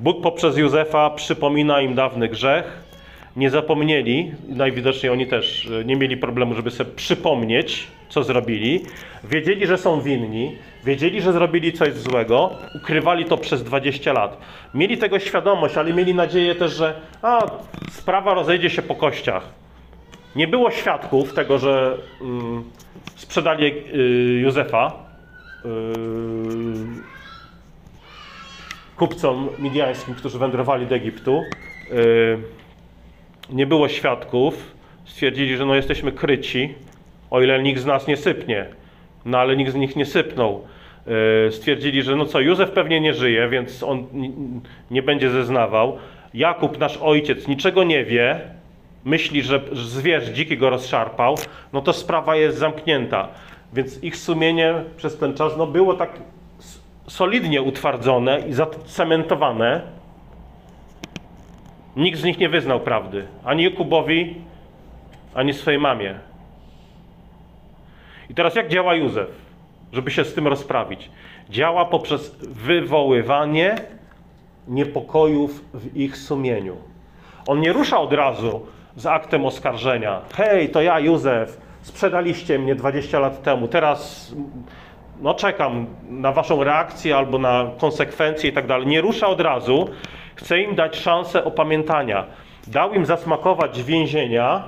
Bóg 0.00 0.22
poprzez 0.22 0.56
Józefa 0.56 1.10
przypomina 1.10 1.80
im 1.80 1.94
dawny 1.94 2.28
grzech. 2.28 2.80
Nie 3.36 3.50
zapomnieli, 3.50 4.32
najwidoczniej 4.48 5.12
oni 5.12 5.26
też 5.26 5.68
e, 5.80 5.84
nie 5.84 5.96
mieli 5.96 6.16
problemu, 6.16 6.54
żeby 6.54 6.70
sobie 6.70 6.90
przypomnieć, 6.90 7.86
co 8.08 8.22
zrobili. 8.22 8.80
Wiedzieli, 9.24 9.66
że 9.66 9.78
są 9.78 10.00
winni, 10.00 10.56
wiedzieli, 10.84 11.22
że 11.22 11.32
zrobili 11.32 11.72
coś 11.72 11.94
złego, 11.94 12.50
ukrywali 12.74 13.24
to 13.24 13.36
przez 13.36 13.64
20 13.64 14.12
lat. 14.12 14.36
Mieli 14.74 14.98
tego 14.98 15.18
świadomość, 15.18 15.76
ale 15.76 15.92
mieli 15.92 16.14
nadzieję 16.14 16.54
też, 16.54 16.72
że 16.72 16.94
a, 17.22 17.46
sprawa 17.90 18.34
rozejdzie 18.34 18.70
się 18.70 18.82
po 18.82 18.94
kościach. 18.94 19.60
Nie 20.36 20.48
było 20.48 20.70
świadków 20.70 21.34
tego, 21.34 21.58
że 21.58 21.96
mm, 22.20 22.64
sprzedali 23.16 23.66
y, 23.66 24.40
Józefa. 24.42 24.92
y, 25.64 25.68
kupcom 28.96 29.48
midiańskim, 29.58 30.14
którzy 30.14 30.38
wędrowali 30.38 30.86
do 30.86 30.94
Egiptu. 30.94 31.42
Yy, 31.90 32.38
Nie 33.50 33.66
było 33.66 33.88
świadków. 33.88 34.72
Stwierdzili, 35.04 35.56
że 35.56 35.66
no 35.66 35.74
jesteśmy 35.74 36.12
kryci, 36.12 36.74
o 37.30 37.40
ile 37.42 37.62
nikt 37.62 37.80
z 37.80 37.86
nas 37.86 38.06
nie 38.06 38.16
sypnie. 38.16 38.66
No 39.24 39.38
ale 39.38 39.56
nikt 39.56 39.72
z 39.72 39.74
nich 39.74 39.96
nie 39.96 40.06
sypnął. 40.06 40.66
Stwierdzili, 41.50 42.02
że 42.02 42.16
no 42.16 42.24
co, 42.26 42.40
Józef 42.40 42.70
pewnie 42.70 43.00
nie 43.00 43.14
żyje, 43.14 43.48
więc 43.48 43.82
on 43.82 44.06
nie 44.90 45.02
będzie 45.02 45.30
zeznawał. 45.30 45.98
Jakub, 46.34 46.78
nasz 46.78 46.96
ojciec, 47.02 47.48
niczego 47.48 47.84
nie 47.84 48.04
wie. 48.04 48.40
Myśli, 49.04 49.42
że 49.42 49.60
zwierz 49.72 50.24
dziki 50.24 50.58
go 50.58 50.70
rozszarpał. 50.70 51.34
No 51.72 51.80
to 51.80 51.92
sprawa 51.92 52.36
jest 52.36 52.58
zamknięta. 52.58 53.28
Więc 53.72 54.04
ich 54.04 54.16
sumienie 54.16 54.74
przez 54.96 55.18
ten 55.18 55.34
czas 55.34 55.52
no, 55.56 55.66
było 55.66 55.94
tak 55.94 56.10
solidnie 57.08 57.62
utwardzone 57.62 58.40
i 58.48 58.52
zacementowane. 58.52 59.82
Nikt 61.96 62.18
z 62.18 62.24
nich 62.24 62.38
nie 62.38 62.48
wyznał 62.48 62.80
prawdy. 62.80 63.26
Ani 63.44 63.64
Jakubowi, 63.64 64.34
ani 65.34 65.52
swojej 65.52 65.80
mamie. 65.80 66.14
I 68.30 68.34
teraz 68.34 68.54
jak 68.54 68.68
działa 68.68 68.94
Józef, 68.94 69.28
żeby 69.92 70.10
się 70.10 70.24
z 70.24 70.34
tym 70.34 70.46
rozprawić? 70.46 71.10
Działa 71.50 71.84
poprzez 71.84 72.36
wywoływanie 72.40 73.74
niepokojów 74.68 75.64
w 75.74 75.96
ich 75.96 76.16
sumieniu. 76.16 76.76
On 77.46 77.60
nie 77.60 77.72
rusza 77.72 78.00
od 78.00 78.12
razu 78.12 78.66
z 78.96 79.06
aktem 79.06 79.46
oskarżenia. 79.46 80.20
Hej, 80.34 80.68
to 80.68 80.82
ja, 80.82 81.00
Józef, 81.00 81.60
sprzedaliście 81.82 82.58
mnie 82.58 82.74
20 82.74 83.18
lat 83.18 83.42
temu, 83.42 83.68
teraz 83.68 84.32
no, 85.20 85.34
czekam 85.34 85.86
na 86.10 86.32
waszą 86.32 86.64
reakcję 86.64 87.16
albo 87.16 87.38
na 87.38 87.70
konsekwencje 87.78 88.50
i 88.50 88.52
tak 88.52 88.66
dalej. 88.66 88.86
Nie 88.86 89.00
rusza 89.00 89.26
od 89.26 89.40
razu, 89.40 89.88
chce 90.34 90.60
im 90.60 90.74
dać 90.74 90.96
szansę 90.96 91.44
opamiętania. 91.44 92.26
Dał 92.66 92.94
im 92.94 93.06
zasmakować 93.06 93.82
więzienia 93.82 94.62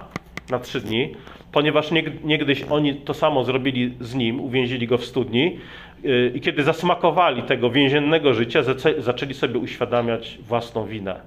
na 0.50 0.59
trzy 0.59 0.81
dni, 0.81 1.14
ponieważ 1.52 1.91
niegdyś 2.25 2.62
oni 2.71 2.95
to 2.95 3.14
samo 3.14 3.45
zrobili 3.45 3.95
z 4.00 4.14
nim, 4.14 4.41
uwięzili 4.41 4.87
go 4.87 4.99
w 4.99 5.05
studni 5.05 5.59
yy, 6.02 6.33
i 6.35 6.41
kiedy 6.41 6.62
zasmakowali 6.62 7.43
tego 7.43 7.71
więziennego 7.71 8.35
życia, 8.35 8.61
zaczęli 8.99 9.35
sobie 9.35 9.59
uświadamiać 9.59 10.38
własną 10.49 10.87
winę. 10.87 11.21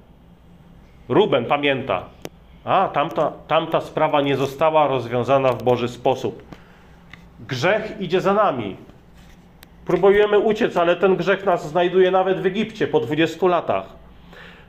Ruben 1.09 1.45
pamięta, 1.45 2.03
a 2.65 2.88
tamta, 2.88 3.31
tamta 3.48 3.81
sprawa 3.81 4.22
nie 4.22 4.36
została 4.36 4.88
rozwiązana 4.88 5.50
w 5.50 5.63
Boży 5.63 5.88
sposób. 5.88 6.43
Grzech 7.39 7.95
idzie 8.00 8.22
za 8.22 8.34
nami. 8.34 8.77
Próbujemy 9.86 10.39
uciec, 10.39 10.77
ale 10.77 10.95
ten 10.95 11.15
grzech 11.15 11.45
nas 11.45 11.69
znajduje 11.69 12.12
nawet 12.12 12.41
w 12.41 12.45
Egipcie 12.45 12.88
po 12.88 13.00
20 13.00 13.48
latach. 13.48 13.86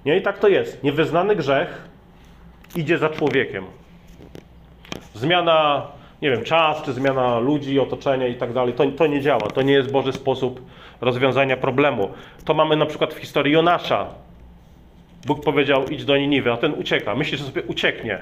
Nie 0.04 0.16
i 0.16 0.22
tak 0.22 0.38
to 0.38 0.48
jest. 0.48 0.82
Niewyznany 0.82 1.36
grzech 1.36 1.88
idzie 2.76 2.98
za 2.98 3.08
człowiekiem. 3.08 3.64
Zmiana, 5.14 5.86
nie 6.22 6.30
wiem, 6.30 6.44
czas, 6.44 6.82
czy 6.82 6.92
zmiana 6.92 7.38
ludzi, 7.38 7.80
otoczenia 7.80 8.26
i 8.26 8.34
tak 8.34 8.52
dalej, 8.52 8.74
to, 8.74 8.84
to 8.96 9.06
nie 9.06 9.20
działa. 9.20 9.48
To 9.54 9.62
nie 9.62 9.72
jest 9.72 9.92
Boży 9.92 10.12
sposób 10.12 10.60
rozwiązania 11.00 11.56
problemu. 11.56 12.10
To 12.44 12.54
mamy 12.54 12.76
na 12.76 12.86
przykład 12.86 13.14
w 13.14 13.18
historii 13.18 13.52
Jonasza. 13.52 14.06
Bóg 15.26 15.44
powiedział, 15.44 15.84
idź 15.88 16.04
do 16.04 16.16
Niniwy, 16.16 16.52
a 16.52 16.56
ten 16.56 16.74
ucieka. 16.74 17.14
Myśli, 17.14 17.38
że 17.38 17.44
sobie 17.44 17.62
ucieknie. 17.62 18.18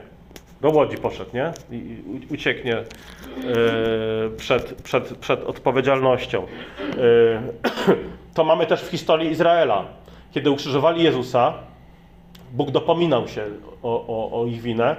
Do 0.61 0.71
Łodzi 0.71 0.97
poszedł, 0.97 1.31
nie? 1.35 1.53
I 1.71 2.35
ucieknie 2.35 2.71
yy, 2.73 4.31
przed, 4.37 4.75
przed, 4.83 5.17
przed 5.19 5.45
odpowiedzialnością. 5.45 6.47
Yy, 6.97 7.97
to 8.35 8.45
mamy 8.45 8.67
też 8.67 8.83
w 8.83 8.91
historii 8.91 9.31
Izraela. 9.31 9.85
Kiedy 10.33 10.51
ukrzyżowali 10.51 11.05
Jezusa, 11.05 11.55
Bóg 12.53 12.71
dopominał 12.71 13.29
się 13.29 13.43
o, 13.83 14.07
o, 14.07 14.41
o 14.41 14.47
ich 14.47 14.63
winę. 14.63 14.97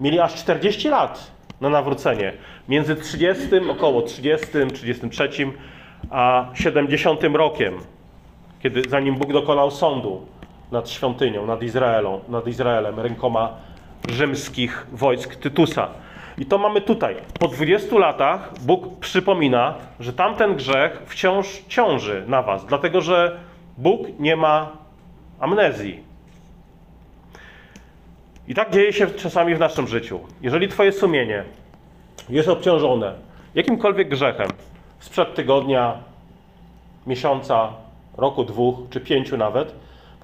Mieli 0.00 0.20
aż 0.20 0.34
40 0.34 0.88
lat 0.88 1.30
na 1.60 1.68
nawrócenie. 1.68 2.32
Między 2.68 2.96
30, 2.96 3.44
około 3.70 4.02
30, 4.02 4.46
33 4.74 5.28
a 6.10 6.50
70 6.54 7.24
rokiem, 7.24 7.74
kiedy 8.62 8.82
zanim 8.88 9.14
Bóg 9.14 9.32
dokonał 9.32 9.70
sądu 9.70 10.26
nad 10.72 10.90
świątynią, 10.90 11.46
nad, 11.46 11.62
Izraelą, 11.62 12.20
nad 12.28 12.46
Izraelem 12.46 13.00
rękoma 13.00 13.52
rzymskich 14.08 14.86
wojsk 14.92 15.36
Tytusa. 15.36 15.88
I 16.38 16.46
to 16.46 16.58
mamy 16.58 16.80
tutaj. 16.80 17.16
Po 17.40 17.48
20 17.48 17.98
latach 17.98 18.52
Bóg 18.60 18.98
przypomina, 19.00 19.74
że 20.00 20.12
tamten 20.12 20.54
grzech 20.54 21.02
wciąż 21.06 21.62
ciąży 21.68 22.24
na 22.26 22.42
was, 22.42 22.66
dlatego 22.66 23.00
że 23.00 23.40
Bóg 23.78 24.00
nie 24.18 24.36
ma 24.36 24.72
amnezji. 25.40 26.00
I 28.48 28.54
tak 28.54 28.70
dzieje 28.70 28.92
się 28.92 29.06
czasami 29.06 29.54
w 29.54 29.58
naszym 29.58 29.88
życiu. 29.88 30.20
Jeżeli 30.42 30.68
Twoje 30.68 30.92
sumienie 30.92 31.44
jest 32.28 32.48
obciążone 32.48 33.14
jakimkolwiek 33.54 34.08
grzechem 34.08 34.48
sprzed 34.98 35.34
tygodnia, 35.34 35.98
miesiąca, 37.06 37.72
roku, 38.16 38.44
dwóch 38.44 38.78
czy 38.90 39.00
pięciu 39.00 39.36
nawet, 39.36 39.74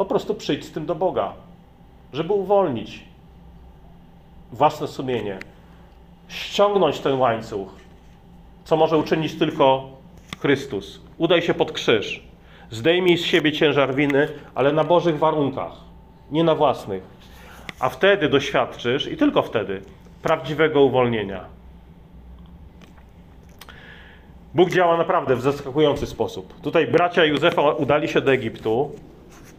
po 0.02 0.06
prostu 0.06 0.34
przyjdź 0.34 0.64
z 0.64 0.72
tym 0.72 0.86
do 0.86 0.94
Boga, 0.94 1.32
żeby 2.12 2.32
uwolnić 2.32 3.04
własne 4.52 4.88
sumienie, 4.88 5.38
ściągnąć 6.28 7.00
ten 7.00 7.18
łańcuch, 7.18 7.68
co 8.64 8.76
może 8.76 8.98
uczynić 8.98 9.38
tylko 9.38 9.88
Chrystus. 10.40 11.00
Udaj 11.18 11.42
się 11.42 11.54
pod 11.54 11.72
krzyż. 11.72 12.22
Zdejmij 12.70 13.18
z 13.18 13.24
siebie 13.24 13.52
ciężar 13.52 13.94
winy, 13.94 14.28
ale 14.54 14.72
na 14.72 14.84
Bożych 14.84 15.18
warunkach, 15.18 15.72
nie 16.30 16.44
na 16.44 16.54
własnych. 16.54 17.02
A 17.80 17.88
wtedy 17.88 18.28
doświadczysz, 18.28 19.06
i 19.06 19.16
tylko 19.16 19.42
wtedy, 19.42 19.82
prawdziwego 20.22 20.82
uwolnienia. 20.82 21.44
Bóg 24.54 24.70
działa 24.70 24.96
naprawdę 24.96 25.36
w 25.36 25.40
zaskakujący 25.40 26.06
sposób. 26.06 26.60
Tutaj 26.60 26.86
bracia 26.86 27.24
Józefa 27.24 27.62
udali 27.62 28.08
się 28.08 28.20
do 28.20 28.32
Egiptu 28.32 28.90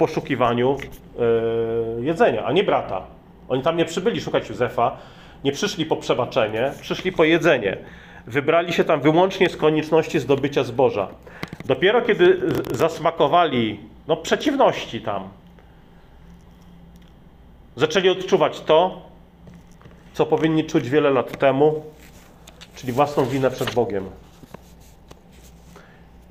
poszukiwaniu 0.04 0.78
yy, 1.98 2.06
jedzenia, 2.06 2.46
a 2.46 2.52
nie 2.52 2.64
brata. 2.64 3.02
Oni 3.50 3.62
tam 3.62 3.78
nie 3.78 3.86
przybyli 3.86 4.22
szukać 4.22 4.50
Józefa, 4.50 4.98
nie 5.44 5.52
przyszli 5.52 5.86
po 5.86 5.96
przebaczenie, 5.96 6.72
przyszli 6.82 7.12
po 7.12 7.24
jedzenie. 7.24 7.78
Wybrali 8.28 8.74
się 8.74 8.84
tam 8.84 9.02
wyłącznie 9.02 9.50
z 9.50 9.58
konieczności 9.58 10.20
zdobycia 10.20 10.64
zboża. 10.64 11.08
Dopiero 11.66 12.02
kiedy 12.02 12.42
zasmakowali 12.72 13.80
no, 14.08 14.18
przeciwności 14.18 15.02
tam, 15.02 15.30
zaczęli 17.76 18.10
odczuwać 18.10 18.62
to, 18.62 19.02
co 20.14 20.26
powinni 20.26 20.66
czuć 20.66 20.90
wiele 20.90 21.10
lat 21.10 21.38
temu, 21.38 21.84
czyli 22.76 22.94
własną 22.94 23.26
winę 23.26 23.52
przed 23.52 23.74
Bogiem. 23.74 24.10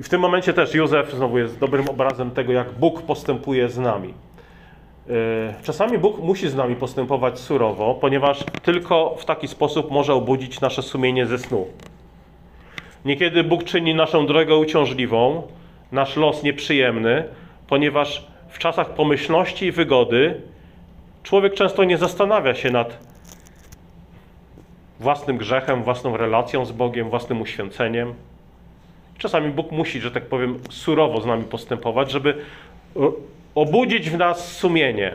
I 0.02 0.04
w 0.04 0.08
tym 0.08 0.20
momencie 0.20 0.52
też 0.52 0.74
Józef 0.74 1.12
znowu 1.12 1.38
jest 1.38 1.58
dobrym 1.58 1.88
obrazem 1.88 2.30
tego, 2.30 2.52
jak 2.52 2.72
Bóg 2.72 3.02
postępuje 3.02 3.68
z 3.68 3.78
nami. 3.78 4.14
E, 5.08 5.54
czasami 5.62 5.98
Bóg 5.98 6.18
musi 6.18 6.48
z 6.48 6.54
nami 6.54 6.76
postępować 6.76 7.38
surowo, 7.38 7.94
ponieważ 7.94 8.44
tylko 8.62 9.16
w 9.18 9.24
taki 9.24 9.48
sposób 9.48 9.90
może 9.90 10.14
obudzić 10.14 10.60
nasze 10.60 10.82
sumienie 10.82 11.26
ze 11.26 11.38
snu. 11.38 11.66
Niekiedy 13.04 13.44
Bóg 13.44 13.64
czyni 13.64 13.94
naszą 13.94 14.26
drogę 14.26 14.56
uciążliwą, 14.56 15.42
nasz 15.92 16.16
los 16.16 16.42
nieprzyjemny, 16.42 17.24
ponieważ 17.68 18.26
w 18.48 18.58
czasach 18.58 18.90
pomyślności 18.90 19.66
i 19.66 19.72
wygody 19.72 20.40
człowiek 21.22 21.54
często 21.54 21.84
nie 21.84 21.98
zastanawia 21.98 22.54
się 22.54 22.70
nad 22.70 22.98
własnym 25.00 25.36
grzechem, 25.36 25.82
własną 25.82 26.16
relacją 26.16 26.64
z 26.64 26.72
Bogiem, 26.72 27.10
własnym 27.10 27.40
uświęceniem. 27.40 28.14
Czasami 29.18 29.50
Bóg 29.50 29.72
musi, 29.72 30.00
że 30.00 30.10
tak 30.10 30.26
powiem, 30.26 30.58
surowo 30.70 31.20
z 31.20 31.26
nami 31.26 31.44
postępować, 31.44 32.10
żeby 32.10 32.44
obudzić 33.54 34.10
w 34.10 34.18
nas 34.18 34.52
sumienie. 34.52 35.12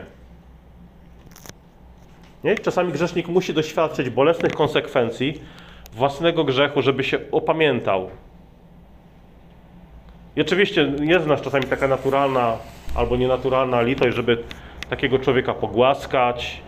Nie? 2.44 2.54
Czasami 2.54 2.92
grzesznik 2.92 3.28
musi 3.28 3.54
doświadczyć 3.54 4.10
bolesnych 4.10 4.52
konsekwencji 4.52 5.40
własnego 5.92 6.44
grzechu, 6.44 6.82
żeby 6.82 7.04
się 7.04 7.18
opamiętał. 7.32 8.10
I 10.36 10.40
oczywiście 10.40 10.92
jest 11.00 11.24
w 11.24 11.28
nas 11.28 11.40
czasami 11.40 11.64
taka 11.64 11.88
naturalna 11.88 12.56
albo 12.94 13.16
nienaturalna 13.16 13.82
litość, 13.82 14.16
żeby 14.16 14.44
takiego 14.90 15.18
człowieka 15.18 15.54
pogłaskać, 15.54 16.62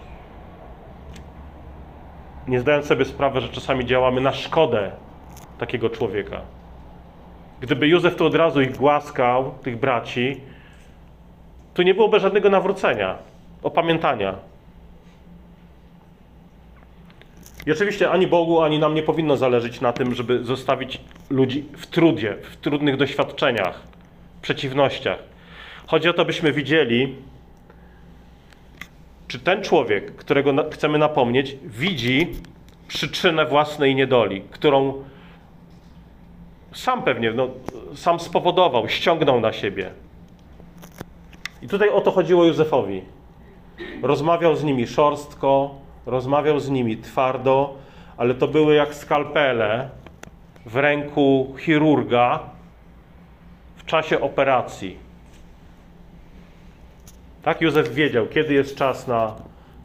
nie 2.49 2.61
zdając 2.61 2.87
sobie 2.87 3.05
sprawy, 3.05 3.41
że 3.41 3.49
czasami 3.49 3.87
działamy 3.87 4.21
na 4.21 4.33
szkodę 4.33 4.91
takiego 5.59 5.91
człowieka. 5.91 6.41
Gdyby 7.61 7.89
Józef 7.89 8.17
tu 8.17 8.27
od 8.27 8.35
razu 8.35 8.61
ich 8.61 8.77
głaskał, 8.77 9.55
tych 9.63 9.79
braci, 9.79 10.41
to 11.75 11.83
nie 11.83 11.95
byłoby 11.95 12.21
żadnego 12.21 12.51
nawrócenia, 12.51 13.19
opamiętania. 13.63 14.35
I 17.67 17.73
oczywiście 17.73 18.11
ani 18.11 18.27
Bogu, 18.27 18.63
ani 18.63 18.79
nam 18.79 18.95
nie 18.95 19.03
powinno 19.03 19.37
zależeć 19.37 19.81
na 19.81 19.93
tym, 19.93 20.15
żeby 20.15 20.45
zostawić 20.45 21.01
ludzi 21.31 21.65
w 21.77 21.87
trudzie, 21.87 22.37
w 22.43 22.57
trudnych 22.57 22.97
doświadczeniach, 22.97 23.83
przeciwnościach. 24.43 25.19
Chodzi 25.87 26.09
o 26.09 26.13
to, 26.13 26.25
byśmy 26.25 26.53
widzieli, 26.53 27.15
czy 29.29 29.39
ten 29.39 29.63
człowiek, 29.63 30.17
którego 30.17 30.71
chcemy 30.71 30.99
napomnieć, 30.99 31.57
widzi 31.65 32.29
przyczynę 32.89 33.47
własnej 33.47 33.95
niedoli, 33.95 34.43
którą 34.51 35.05
sam 36.73 37.03
pewnie, 37.03 37.33
no, 37.33 37.49
sam 37.95 38.21
spowodował, 38.21 38.89
ściągnął 38.89 39.41
na 39.41 39.53
siebie. 39.53 39.91
I 41.63 41.69
tutaj 41.69 41.89
o 41.91 42.01
to 42.01 42.11
chodziło 42.11 42.45
Józefowi. 42.45 43.03
Rozmawiał 44.03 44.57
z 44.57 44.65
nimi 44.65 44.87
szorstko, 44.87 45.75
rozmawiał 46.07 46.61
z 46.61 46.71
nimi 46.71 46.97
twardo, 46.97 47.75
ale 48.17 48.35
to 48.35 48.49
były 48.49 48.75
jak 48.75 48.95
skalpele 48.95 49.91
w 50.67 50.77
ręku 50.77 51.55
chirurga 51.59 52.41
w 53.77 53.85
czasie 53.85 54.21
operacji. 54.21 54.97
Tak 57.43 57.61
Józef 57.61 57.95
wiedział, 57.95 58.27
kiedy 58.27 58.55
jest 58.55 58.77
czas 58.77 59.09
na 59.09 59.35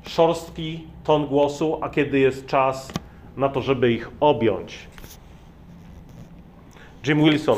szorstki 0.07 0.83
ton 1.03 1.25
głosu, 1.25 1.79
a 1.81 1.89
kiedy 1.89 2.19
jest 2.19 2.47
czas 2.47 2.91
na 3.37 3.49
to, 3.49 3.61
żeby 3.61 3.91
ich 3.91 4.11
objąć. 4.19 4.87
Jim 7.07 7.23
Wilson 7.23 7.57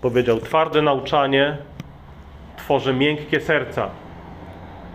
powiedział: 0.00 0.40
Twarde 0.40 0.82
nauczanie 0.82 1.56
tworzy 2.56 2.94
miękkie 2.94 3.40
serca. 3.40 3.90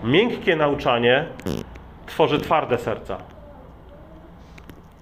Miękkie 0.03 0.55
nauczanie 0.55 1.25
tworzy 2.05 2.39
twarde 2.39 2.77
serca. 2.77 3.17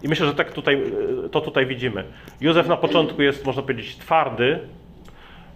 I 0.03 0.07
myślę, 0.07 0.27
że 0.27 0.33
tak 0.33 0.51
tutaj, 0.51 0.83
to 1.31 1.41
tutaj 1.41 1.65
widzimy. 1.65 2.03
Józef 2.41 2.67
na 2.67 2.77
początku 2.77 3.21
jest, 3.21 3.45
można 3.45 3.61
powiedzieć, 3.61 3.97
twardy, 3.97 4.59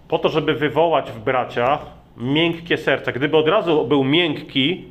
po 0.08 0.18
to, 0.18 0.28
żeby 0.28 0.54
wywołać 0.54 1.10
w 1.10 1.18
braciach 1.18 1.86
miękkie 2.16 2.76
serca. 2.76 3.12
Gdyby 3.12 3.36
od 3.36 3.48
razu 3.48 3.86
był 3.86 4.04
miękki, 4.04 4.84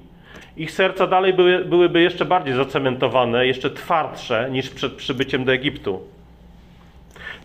ich 0.58 0.72
serca 0.72 1.08
dalej 1.08 1.34
były, 1.34 1.66
byłyby 1.66 2.02
jeszcze 2.02 2.26
bardziej 2.26 2.54
zacementowane, 2.54 3.48
jeszcze 3.48 3.70
twardsze 3.70 4.50
niż 4.52 4.70
przed 4.70 4.94
przybyciem 4.94 5.46
do 5.46 5.54
Egiptu. 5.54 6.17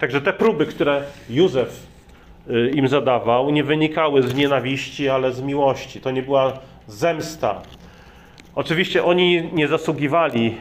Także 0.02 0.20
te 0.20 0.32
próby, 0.32 0.66
które 0.66 1.02
Józef 1.30 1.86
y, 2.50 2.70
im 2.74 2.88
zadawał, 2.88 3.50
nie 3.50 3.64
wynikały 3.64 4.22
z 4.22 4.34
nienawiści, 4.34 5.08
ale 5.08 5.32
z 5.32 5.42
miłości. 5.42 6.00
To 6.00 6.10
nie 6.10 6.22
była 6.22 6.58
zemsta. 6.86 7.62
Oczywiście 8.54 9.04
oni 9.04 9.48
nie 9.52 9.68
zasługiwali 9.68 10.56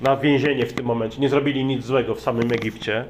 na 0.00 0.16
więzienie 0.16 0.66
w 0.66 0.72
tym 0.72 0.86
momencie, 0.86 1.20
nie 1.20 1.28
zrobili 1.28 1.64
nic 1.64 1.84
złego 1.84 2.14
w 2.14 2.20
samym 2.20 2.52
Egipcie. 2.52 3.04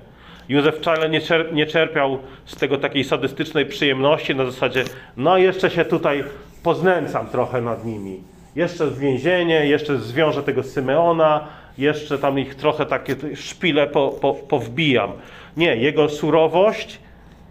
Józef 0.49 0.77
wcale 0.77 1.09
nie, 1.09 1.21
nie 1.53 1.67
czerpiał 1.67 2.19
z 2.45 2.57
tego 2.57 2.79
takiej 2.79 3.05
sadystycznej 3.05 3.67
przyjemności 3.67 4.35
na 4.35 4.45
zasadzie, 4.45 4.85
no 5.17 5.39
jeszcze 5.39 5.71
się 5.71 5.85
tutaj 5.85 6.25
poznęcam 6.63 7.27
trochę 7.27 7.61
nad 7.61 7.85
nimi. 7.85 8.21
Jeszcze 8.57 8.87
w 8.87 8.99
więzienie, 8.99 9.67
jeszcze 9.67 9.99
zwiążę 9.99 10.43
tego 10.43 10.63
Symeona, 10.63 11.49
jeszcze 11.79 12.19
tam 12.19 12.39
ich 12.39 12.55
trochę 12.55 12.87
takie 12.87 13.17
szpile 13.35 13.87
po, 13.87 14.09
po, 14.09 14.35
powbijam. 14.35 15.13
Nie, 15.57 15.77
jego 15.77 16.09
surowość 16.09 16.99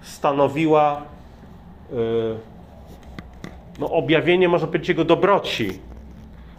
stanowiła 0.01 1.01
yy, 1.91 2.35
no, 3.79 3.91
objawienie, 3.91 4.49
można 4.49 4.67
powiedzieć, 4.67 4.89
jego 4.89 5.05
dobroci. 5.05 5.69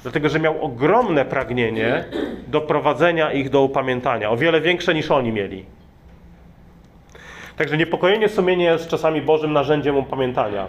Dlatego, 0.03 0.29
że 0.29 0.41
miał 0.41 0.65
ogromne 0.65 1.25
pragnienie 1.25 2.05
doprowadzenia 2.49 3.33
ich 3.33 3.51
do 3.51 3.63
upamiętania, 3.63 4.31
o 4.31 4.37
wiele 4.37 4.61
większe 4.61 4.95
niż 4.95 5.11
oni 5.11 5.33
mieli. 5.33 5.65
Także 7.57 7.77
niepokojenie 7.77 8.29
sumienia 8.29 8.73
jest 8.73 8.89
czasami 8.89 9.23
Bożym 9.23 9.53
narzędziem 9.53 9.97
upamiętania. 9.97 10.67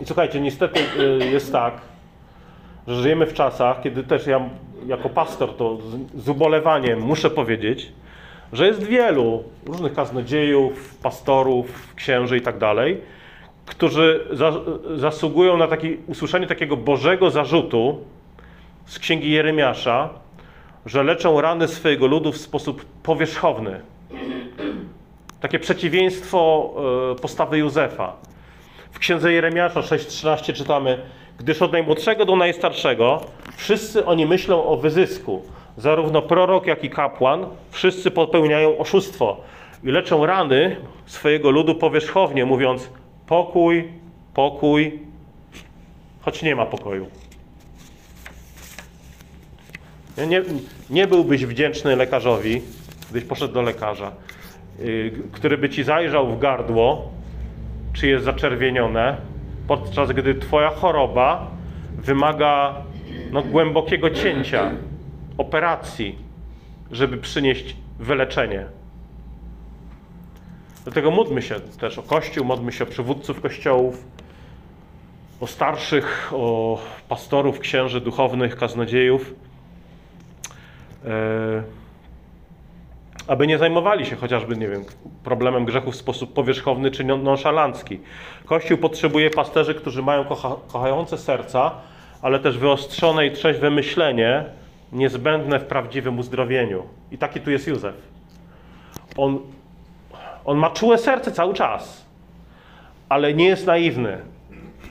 I 0.00 0.06
słuchajcie, 0.06 0.40
niestety 0.40 0.80
y, 1.20 1.30
jest 1.30 1.52
tak, 1.52 1.80
że 2.88 3.02
żyjemy 3.02 3.26
w 3.26 3.34
czasach, 3.34 3.82
kiedy 3.82 4.04
też 4.04 4.26
ja 4.26 4.40
jako 4.86 5.08
pastor 5.08 5.56
to 5.56 5.76
z, 5.76 6.22
z 6.24 6.28
ubolewaniem 6.28 7.00
muszę 7.00 7.30
powiedzieć, 7.30 7.92
że 8.52 8.66
jest 8.66 8.82
wielu 8.82 9.44
różnych 9.66 9.92
kaznodziejów, 9.94 10.94
pastorów, 11.02 11.94
księży 11.94 12.36
i 12.36 12.40
tak 12.40 12.58
dalej, 12.58 13.00
którzy 13.66 14.26
za, 14.32 14.52
zasługują 14.96 15.56
na 15.56 15.66
taki, 15.66 15.96
usłyszenie 16.06 16.46
takiego 16.46 16.76
Bożego 16.76 17.30
zarzutu 17.30 17.98
z 18.86 18.98
księgi 18.98 19.30
Jeremiasza, 19.30 20.10
że 20.86 21.02
leczą 21.02 21.40
rany 21.40 21.68
swojego 21.68 22.06
ludu 22.06 22.32
w 22.32 22.38
sposób 22.38 22.84
powierzchowny. 23.02 23.80
Takie 25.40 25.58
przeciwieństwo 25.58 26.74
e, 27.12 27.20
postawy 27.20 27.58
Józefa. 27.58 28.12
W 28.90 28.98
księdze 28.98 29.32
Jeremiasza 29.32 29.80
6:13 29.80 30.52
czytamy: 30.52 30.98
Gdyż 31.38 31.62
od 31.62 31.72
najmłodszego 31.72 32.24
do 32.24 32.36
najstarszego 32.36 33.20
wszyscy 33.56 34.06
oni 34.06 34.26
myślą 34.26 34.64
o 34.64 34.76
wyzysku. 34.76 35.42
Zarówno 35.76 36.22
prorok, 36.22 36.66
jak 36.66 36.84
i 36.84 36.90
kapłan, 36.90 37.46
wszyscy 37.70 38.10
popełniają 38.10 38.78
oszustwo 38.78 39.40
i 39.84 39.88
leczą 39.88 40.26
rany 40.26 40.76
swojego 41.06 41.50
ludu 41.50 41.74
powierzchownie, 41.74 42.44
mówiąc: 42.44 42.90
pokój, 43.26 43.88
pokój, 44.34 44.98
choć 46.20 46.42
nie 46.42 46.56
ma 46.56 46.66
pokoju. 46.66 47.06
Nie, 50.28 50.42
nie 50.90 51.06
byłbyś 51.06 51.46
wdzięczny 51.46 51.96
lekarzowi, 51.96 52.62
gdybyś 53.10 53.28
poszedł 53.28 53.54
do 53.54 53.62
lekarza, 53.62 54.12
yy, 54.78 55.12
który 55.32 55.58
by 55.58 55.68
ci 55.68 55.84
zajrzał 55.84 56.26
w 56.26 56.38
gardło, 56.38 57.10
czy 57.92 58.06
jest 58.06 58.24
zaczerwienione, 58.24 59.16
podczas 59.68 60.12
gdy 60.12 60.34
twoja 60.34 60.70
choroba 60.70 61.50
wymaga 61.96 62.74
no, 63.32 63.42
głębokiego 63.42 64.10
cięcia, 64.10 64.70
operacji, 65.38 66.18
żeby 66.90 67.16
przynieść 67.16 67.76
wyleczenie. 67.98 68.66
Dlatego 70.84 71.10
módlmy 71.10 71.42
się 71.42 71.60
też 71.60 71.98
o 71.98 72.02
Kościół, 72.02 72.44
módlmy 72.44 72.72
się 72.72 72.84
o 72.84 72.86
przywódców 72.86 73.40
kościołów, 73.40 74.04
o 75.40 75.46
starszych, 75.46 76.30
o 76.34 76.78
pastorów, 77.08 77.58
księży 77.58 78.00
duchownych, 78.00 78.56
kaznodziejów, 78.56 79.34
e, 81.04 81.62
aby 83.28 83.46
nie 83.46 83.58
zajmowali 83.58 84.06
się 84.06 84.16
chociażby, 84.16 84.56
nie 84.56 84.68
wiem, 84.68 84.84
problemem 85.24 85.64
grzechu 85.64 85.92
w 85.92 85.96
sposób 85.96 86.32
powierzchowny 86.32 86.90
czy 86.90 87.04
nonszalancki. 87.04 88.00
Kościół 88.44 88.78
potrzebuje 88.78 89.30
pasterzy, 89.30 89.74
którzy 89.74 90.02
mają 90.02 90.24
kocha, 90.24 90.56
kochające 90.72 91.18
serca, 91.18 91.70
ale 92.22 92.38
też 92.38 92.58
wyostrzone 92.58 93.26
i 93.26 93.32
trzeźwe 93.32 93.70
myślenie, 93.70 94.44
niezbędne 94.92 95.58
w 95.58 95.64
prawdziwym 95.64 96.18
uzdrowieniu. 96.18 96.82
I 97.10 97.18
taki 97.18 97.40
tu 97.40 97.50
jest 97.50 97.68
Józef. 97.68 97.94
On, 99.16 99.38
on 100.44 100.58
ma 100.58 100.70
czułe 100.70 100.98
serce 100.98 101.32
cały 101.32 101.54
czas, 101.54 102.06
ale 103.08 103.34
nie 103.34 103.46
jest 103.46 103.66
naiwny. 103.66 104.18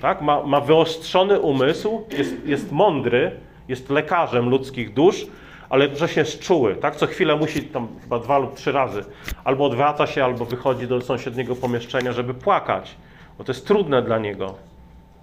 Tak? 0.02 0.22
Ma, 0.22 0.44
ma 0.44 0.62
wyostrzony 0.62 1.40
umysł, 1.40 2.02
jest, 2.18 2.46
jest 2.46 2.72
mądry, 2.72 3.32
jest 3.68 3.90
lekarzem 3.90 4.50
ludzkich 4.50 4.94
dusz, 4.94 5.28
ale 5.70 5.84
jednocześnie 5.84 6.20
jest 6.20 6.40
czuły. 6.40 6.76
Tak? 6.76 6.96
Co 6.96 7.08
chwilę 7.08 7.36
musi, 7.36 7.62
tam 7.62 7.88
chyba 8.02 8.20
dwa 8.20 8.38
lub 8.38 8.56
trzy 8.56 8.72
razy, 8.72 9.06
albo 9.44 9.66
odwraca 9.66 10.08
się, 10.08 10.24
albo 10.24 10.46
wychodzi 10.46 10.88
do 10.88 11.02
sąsiedniego 11.02 11.56
pomieszczenia, 11.56 12.12
żeby 12.12 12.34
płakać, 12.34 12.96
bo 13.38 13.44
to 13.44 13.52
jest 13.52 13.68
trudne 13.68 14.02
dla 14.02 14.18
niego, 14.18 14.56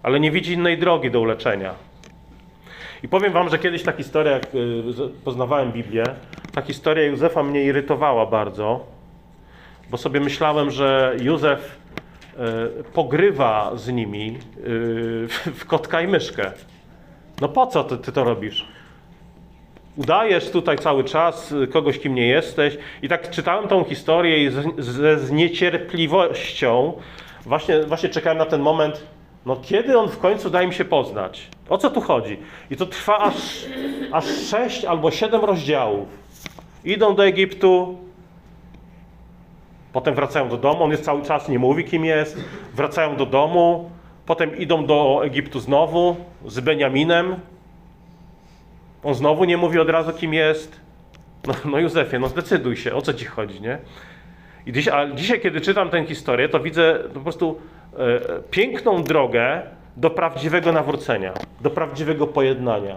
ale 0.03 0.21
nie 0.21 0.31
widzi 0.31 0.53
innej 0.53 0.79
drogi 0.79 1.11
do 1.11 1.21
uleczenia. 1.21 1.75
I 3.03 3.09
powiem 3.09 3.33
wam, 3.33 3.49
że 3.49 3.59
kiedyś 3.59 3.83
ta 3.83 3.93
historia, 3.93 4.33
jak 4.33 4.55
y, 4.55 4.83
poznawałem 5.25 5.73
Biblię, 5.73 6.05
ta 6.53 6.63
historia 6.63 7.05
Józefa 7.05 7.43
mnie 7.43 7.65
irytowała 7.65 8.27
bardzo, 8.27 8.87
bo 9.91 9.97
sobie 9.97 10.21
myślałem, 10.21 10.71
że 10.71 11.17
Józef 11.23 11.79
y, 12.81 12.85
pogrywa 12.85 13.71
z 13.75 13.89
nimi 13.89 14.39
y, 14.57 15.29
w 15.55 15.65
kotka 15.67 16.01
i 16.01 16.09
myszkę. 16.09 16.53
No 17.41 17.49
po 17.49 17.67
co 17.67 17.85
ty, 17.85 17.99
ty 17.99 18.13
to 18.13 18.25
robisz? 18.25 18.74
Udajesz 19.97 20.51
tutaj 20.51 20.79
cały 20.79 21.05
czas 21.05 21.55
kogoś, 21.73 21.99
kim 21.99 22.15
nie 22.15 22.27
jesteś. 22.27 22.79
I 23.03 23.09
tak 23.09 23.31
czytałem 23.31 23.69
tą 23.69 23.85
historię 23.85 24.45
i 24.45 24.51
ze 24.79 25.19
zniecierpliwością 25.19 26.93
właśnie, 27.47 27.83
właśnie 27.83 28.09
czekałem 28.09 28.39
na 28.39 28.47
ten 28.47 28.61
moment, 28.61 29.07
no 29.47 29.57
kiedy 29.63 29.99
on 29.99 30.09
w 30.09 30.19
końcu 30.19 30.51
da 30.51 30.63
im 30.63 30.73
się 30.73 30.85
poznać? 30.85 31.49
O 31.69 31.79
co 31.79 31.91
tu 31.91 32.01
chodzi? 32.01 32.39
I 32.71 32.77
to 32.77 32.87
trwa 32.87 33.19
aż, 33.19 33.35
aż 34.13 34.25
sześć 34.25 34.85
albo 34.85 35.11
siedem 35.11 35.45
rozdziałów. 35.45 36.09
Idą 36.85 37.15
do 37.15 37.27
Egiptu, 37.27 37.99
potem 39.93 40.15
wracają 40.15 40.49
do 40.49 40.57
domu, 40.57 40.85
on 40.85 40.91
jest 40.91 41.05
cały 41.05 41.23
czas, 41.23 41.49
nie 41.49 41.59
mówi 41.59 41.85
kim 41.85 42.05
jest, 42.05 42.45
wracają 42.75 43.17
do 43.17 43.27
domu, 43.27 43.91
potem 44.27 44.59
idą 44.59 44.87
do 44.87 45.21
Egiptu 45.25 45.61
znowu 45.61 46.17
z 46.47 46.61
Beniaminem. 46.61 47.37
On 49.05 49.15
znowu 49.15 49.45
nie 49.45 49.57
mówi 49.57 49.79
od 49.79 49.91
razu 49.91 50.13
kim 50.13 50.35
jest. 50.35 50.81
No, 51.47 51.55
no 51.65 51.79
Józefie, 51.79 52.19
no 52.19 52.29
zdecyduj 52.29 52.77
się, 52.77 52.95
o 52.95 53.03
co 53.03 53.15
ci 53.15 53.25
chodzi, 53.25 53.61
nie? 53.61 53.79
I 54.67 54.73
dziś, 54.73 54.89
a 54.89 55.11
dzisiaj, 55.11 55.41
kiedy 55.41 55.61
czytam 55.61 55.91
tę 55.91 56.07
historię, 56.07 56.49
to 56.49 56.61
widzę 56.61 56.99
po 57.15 57.21
prostu 57.21 57.61
e, 57.99 58.21
piękną 58.51 59.03
drogę 59.03 59.63
do 59.97 60.11
prawdziwego 60.11 60.73
nawrócenia, 60.73 61.33
do 61.61 61.71
prawdziwego 61.71 62.27
pojednania. 62.27 62.97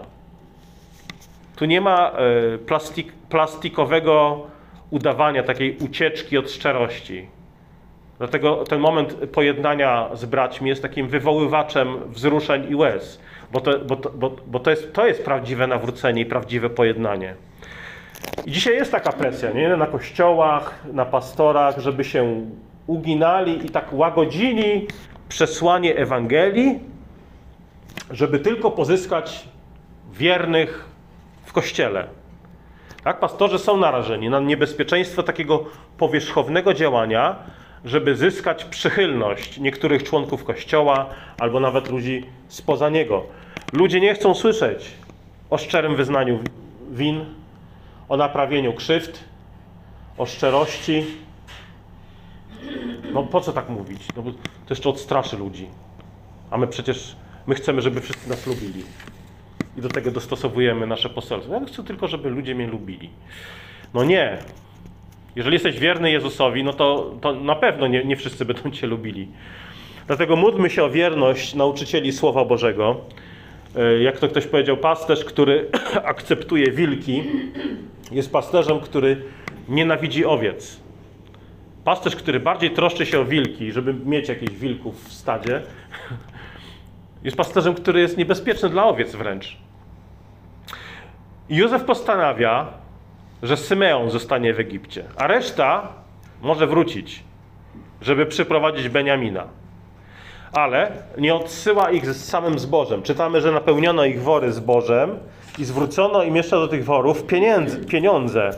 Tu 1.56 1.66
nie 1.66 1.82
ma 1.82 2.12
e, 2.12 2.58
plastik, 2.58 3.14
plastikowego 3.30 4.48
udawania, 4.90 5.44
takiej 5.44 5.78
ucieczki 5.78 6.38
od 6.38 6.52
szczerości. 6.52 7.28
Dlatego 8.18 8.56
ten 8.56 8.80
moment 8.80 9.14
pojednania 9.14 10.10
z 10.14 10.26
braćmi 10.26 10.70
jest 10.70 10.82
takim 10.82 11.08
wywoływaczem 11.08 11.98
wzruszeń 12.08 12.72
i 12.72 12.76
łez, 12.76 13.20
bo 13.52 13.62
to, 13.62 13.80
bo 13.80 13.96
to, 13.96 14.10
bo, 14.10 14.36
bo 14.48 14.60
to, 14.60 14.70
jest, 14.70 14.94
to 14.94 15.08
jest 15.08 15.26
prawdziwe 15.26 15.68
nawrócenie 15.68 16.22
i 16.22 16.26
prawdziwe 16.26 16.70
pojednanie. 16.70 17.36
I 18.46 18.52
dzisiaj 18.52 18.76
jest 18.76 18.92
taka 18.92 19.12
presja 19.12 19.52
nie? 19.52 19.78
na 19.78 19.88
kościołach, 19.88 20.86
na 20.94 21.06
pastorach, 21.06 21.80
żeby 21.80 22.04
się 22.04 22.46
uginali 22.88 23.66
i 23.66 23.70
tak 23.70 23.94
łagodzili 23.94 24.88
przesłanie 25.30 25.96
Ewangelii, 25.96 26.80
żeby 28.12 28.40
tylko 28.40 28.72
pozyskać 28.72 29.48
wiernych 30.14 30.86
w 31.46 31.54
kościele. 31.54 32.08
Tak? 33.04 33.20
Pastorzy 33.20 33.60
są 33.60 33.78
narażeni 33.78 34.30
na 34.30 34.40
niebezpieczeństwo 34.40 35.24
takiego 35.24 35.66
powierzchownego 35.98 36.74
działania, 36.74 37.36
żeby 37.88 38.16
zyskać 38.16 38.66
przychylność 38.66 39.58
niektórych 39.58 40.04
członków 40.04 40.44
kościoła 40.44 41.10
albo 41.40 41.60
nawet 41.60 41.90
ludzi 41.90 42.26
spoza 42.48 42.90
niego. 42.90 43.26
Ludzie 43.74 44.00
nie 44.00 44.14
chcą 44.14 44.34
słyszeć 44.34 44.92
o 45.50 45.58
szczerym 45.58 45.96
wyznaniu 45.96 46.40
win, 46.92 47.26
o 48.10 48.18
naprawieniu 48.18 48.74
krzywd, 48.74 49.24
o 50.18 50.26
szczerości. 50.26 51.06
No 53.14 53.24
po 53.24 53.42
co 53.42 53.54
tak 53.54 53.70
mówić? 53.70 54.02
No 54.16 54.22
bo 54.22 54.32
to 54.32 54.38
jeszcze 54.70 54.90
odstraszy 54.90 55.38
ludzi. 55.38 55.68
A 56.52 56.58
my 56.58 56.68
przecież 56.68 57.16
my 57.48 57.56
chcemy, 57.56 57.82
żeby 57.82 58.02
wszyscy 58.02 58.30
nas 58.30 58.48
lubili. 58.48 58.84
I 59.78 59.82
do 59.82 59.90
tego 59.90 60.12
dostosowujemy 60.12 60.88
nasze 60.88 61.10
poselstwo. 61.10 61.54
Ja 61.54 61.66
chcę 61.66 61.84
tylko, 61.84 62.08
żeby 62.08 62.30
ludzie 62.30 62.56
mnie 62.56 62.68
lubili. 62.68 63.10
No 63.94 64.04
nie. 64.04 64.38
Jeżeli 65.38 65.54
jesteś 65.54 65.80
wierny 65.80 66.12
Jezusowi, 66.12 66.64
no 66.64 66.74
to, 66.74 67.16
to 67.22 67.34
na 67.34 67.56
pewno 67.56 67.88
nie, 67.88 68.06
nie 68.06 68.16
wszyscy 68.16 68.46
będą 68.46 68.72
Cię 68.72 68.88
lubili. 68.88 69.28
Dlatego 70.08 70.36
módlmy 70.36 70.70
się 70.70 70.84
o 70.84 70.90
wierność 70.90 71.56
nauczycieli 71.56 72.12
Słowa 72.12 72.46
Bożego. 72.46 72.98
E, 73.76 74.04
Jak 74.04 74.20
to 74.20 74.28
ktoś 74.28 74.48
powiedział, 74.48 74.78
pasterz, 74.78 75.26
który 75.26 75.70
akceptuje 76.04 76.72
wilki, 76.72 77.24
jest 78.12 78.32
pasterzem, 78.32 78.80
który 78.80 79.22
nienawidzi 79.70 80.26
owiec. 80.26 80.80
Pasterz, 81.84 82.16
który 82.16 82.40
bardziej 82.40 82.72
troszczy 82.72 83.06
się 83.06 83.20
o 83.20 83.26
wilki, 83.26 83.72
żeby 83.72 83.94
mieć 83.94 84.30
jakichś 84.30 84.54
wilków 84.54 85.10
w 85.10 85.14
stadzie, 85.14 85.62
jest 87.24 87.38
pasterzem, 87.38 87.74
który 87.74 88.00
jest 88.00 88.18
niebezpieczny 88.18 88.70
dla 88.70 88.86
owiec 88.86 89.16
wręcz. 89.16 89.58
Józef 91.50 91.84
postanawia, 91.84 92.74
że 93.44 93.58
Symeon 93.58 94.10
zostanie 94.10 94.54
w 94.54 94.60
Egipcie, 94.60 95.04
a 95.18 95.28
reszta 95.28 95.88
może 96.42 96.68
wrócić, 96.68 97.24
żeby 98.02 98.26
przyprowadzić 98.26 98.90
Beniamina. 98.90 99.48
Ale 100.54 100.92
nie 101.18 101.36
odsyła 101.36 101.92
ich 101.92 102.14
z 102.14 102.26
samym 102.26 102.60
zbożem. 102.60 103.04
Czytamy, 103.04 103.42
że 103.42 103.52
napełniono 103.52 104.06
ich 104.06 104.22
wory 104.22 104.52
zbożem 104.52 105.20
i 105.60 105.66
zwrócono 105.66 106.24
im 106.24 106.36
jeszcze 106.36 106.56
do 106.56 106.68
tych 106.68 106.86
worów 106.86 107.24
pieniądze. 107.88 108.52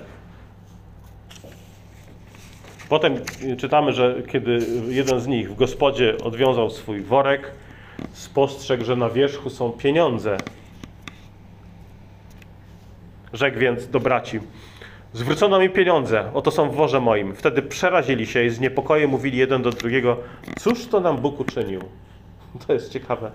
Potem 2.89 3.15
czytamy, 3.57 3.93
że 3.93 4.15
kiedy 4.31 4.59
jeden 4.87 5.19
z 5.19 5.27
nich 5.27 5.51
w 5.51 5.55
gospodzie 5.55 6.17
odwiązał 6.23 6.69
swój 6.69 7.01
worek, 7.01 7.51
spostrzegł, 8.11 8.85
że 8.85 8.95
na 8.95 9.09
wierzchu 9.09 9.49
są 9.49 9.71
pieniądze. 9.71 10.37
Rzekł 13.33 13.59
więc 13.59 13.87
do 13.87 13.99
braci: 13.99 14.39
Zwrócono 15.13 15.59
mi 15.59 15.69
pieniądze, 15.69 16.31
oto 16.33 16.51
są 16.51 16.69
w 16.69 16.75
worze 16.75 16.99
moim. 16.99 17.35
Wtedy 17.35 17.61
przerazili 17.61 18.27
się 18.27 18.43
i 18.43 18.49
z 18.49 18.59
niepokojem 18.59 19.09
mówili 19.09 19.37
jeden 19.37 19.61
do 19.61 19.71
drugiego: 19.71 20.17
Cóż 20.59 20.87
to 20.87 20.99
nam 20.99 21.17
Bóg 21.17 21.39
uczynił? 21.39 21.81
To 22.67 22.73
jest 22.73 22.93
ciekawe. 22.93 23.31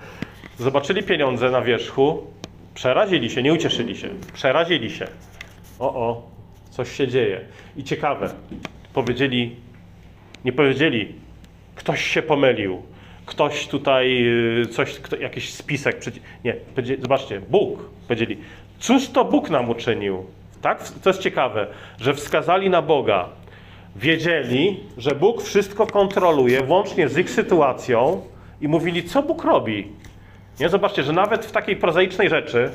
Zobaczyli 0.58 1.02
pieniądze 1.02 1.50
na 1.50 1.62
wierzchu, 1.62 2.26
przerazili 2.74 3.30
się, 3.30 3.42
nie 3.42 3.52
ucieszyli 3.52 3.96
się, 3.96 4.08
przerazili 4.32 4.90
się. 4.90 5.06
O, 5.78 5.94
o, 5.94 6.30
coś 6.70 6.92
się 6.92 7.08
dzieje. 7.08 7.40
I 7.76 7.84
ciekawe, 7.84 8.30
powiedzieli, 8.94 9.56
nie 10.44 10.52
powiedzieli, 10.52 11.14
ktoś 11.74 12.04
się 12.04 12.22
pomylił, 12.22 12.82
ktoś 13.26 13.66
tutaj, 13.66 14.26
y, 14.62 14.66
coś, 14.66 14.92
kto, 14.92 15.16
jakiś 15.16 15.54
spisek. 15.54 16.00
Nie, 16.44 16.56
zobaczcie, 16.98 17.40
Bóg. 17.40 17.90
Powiedzieli, 18.08 18.38
cóż 18.84 19.08
to 19.08 19.24
Bóg 19.24 19.50
nam 19.50 19.70
uczynił? 19.70 20.24
Tak? 20.62 20.88
To 20.88 21.10
jest 21.10 21.20
ciekawe, 21.20 21.66
że 22.00 22.14
wskazali 22.14 22.70
na 22.70 22.82
Boga. 22.82 23.28
Wiedzieli, 23.96 24.80
że 24.98 25.14
Bóg 25.14 25.42
wszystko 25.42 25.86
kontroluje, 25.86 26.62
włącznie 26.62 27.08
z 27.08 27.18
ich 27.18 27.30
sytuacją 27.30 28.20
i 28.60 28.68
mówili, 28.68 29.04
co 29.04 29.22
Bóg 29.22 29.44
robi. 29.44 29.92
Nie? 30.60 30.68
Zobaczcie, 30.68 31.02
że 31.02 31.12
nawet 31.12 31.46
w 31.46 31.52
takiej 31.52 31.76
prozaicznej 31.76 32.28
rzeczy, 32.28 32.70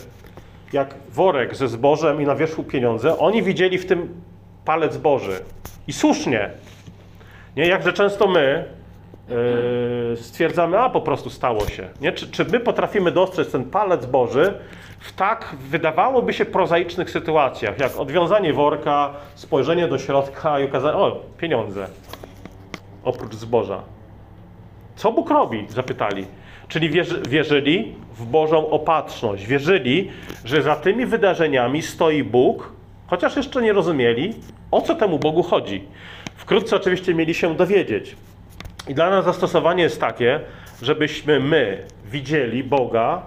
jak 0.73 0.95
worek 1.09 1.55
ze 1.55 1.67
zbożem 1.67 2.21
i 2.21 2.25
na 2.25 2.35
wierzchu 2.35 2.63
pieniądze, 2.63 3.19
oni 3.19 3.43
widzieli 3.43 3.77
w 3.77 3.85
tym 3.85 4.21
palec 4.65 4.97
Boży. 4.97 5.39
I 5.87 5.93
słusznie. 5.93 6.49
Nie? 7.57 7.67
Jakże 7.67 7.93
często 7.93 8.27
my 8.27 8.65
stwierdzamy, 10.15 10.79
a 10.79 10.89
po 10.89 11.01
prostu 11.01 11.29
stało 11.29 11.67
się. 11.67 11.87
Nie? 12.01 12.11
Czy, 12.11 12.31
czy 12.31 12.45
my 12.45 12.59
potrafimy 12.59 13.11
dostrzec 13.11 13.51
ten 13.51 13.63
palec 13.63 14.05
Boży 14.05 14.53
w 14.99 15.13
tak 15.13 15.55
wydawałoby 15.69 16.33
się 16.33 16.45
prozaicznych 16.45 17.09
sytuacjach, 17.09 17.79
jak 17.79 17.97
odwiązanie 17.97 18.53
worka, 18.53 19.13
spojrzenie 19.35 19.87
do 19.87 19.97
środka 19.97 20.59
i 20.59 20.65
okazanie, 20.65 20.97
o, 20.97 21.23
pieniądze, 21.37 21.87
oprócz 23.03 23.35
zboża. 23.35 23.81
Co 24.95 25.11
Bóg 25.11 25.29
robi? 25.29 25.65
Zapytali. 25.69 26.25
Czyli 26.67 26.89
wierzy, 26.89 27.21
wierzyli 27.29 27.95
w 28.17 28.25
Bożą 28.25 28.69
opatrzność. 28.69 29.45
Wierzyli, 29.45 30.11
że 30.45 30.61
za 30.61 30.75
tymi 30.75 31.05
wydarzeniami 31.05 31.81
stoi 31.81 32.23
Bóg, 32.23 32.71
chociaż 33.07 33.35
jeszcze 33.35 33.61
nie 33.61 33.73
rozumieli, 33.73 34.33
o 34.71 34.81
co 34.81 34.95
temu 34.95 35.19
Bogu 35.19 35.43
chodzi. 35.43 35.87
Wkrótce 36.35 36.75
oczywiście 36.75 37.15
mieli 37.15 37.33
się 37.33 37.55
dowiedzieć. 37.55 38.15
I 38.89 38.93
dla 38.93 39.09
nas 39.09 39.25
zastosowanie 39.25 39.83
jest 39.83 40.01
takie, 40.01 40.39
żebyśmy 40.81 41.39
my 41.39 41.85
widzieli 42.05 42.63
Boga 42.63 43.21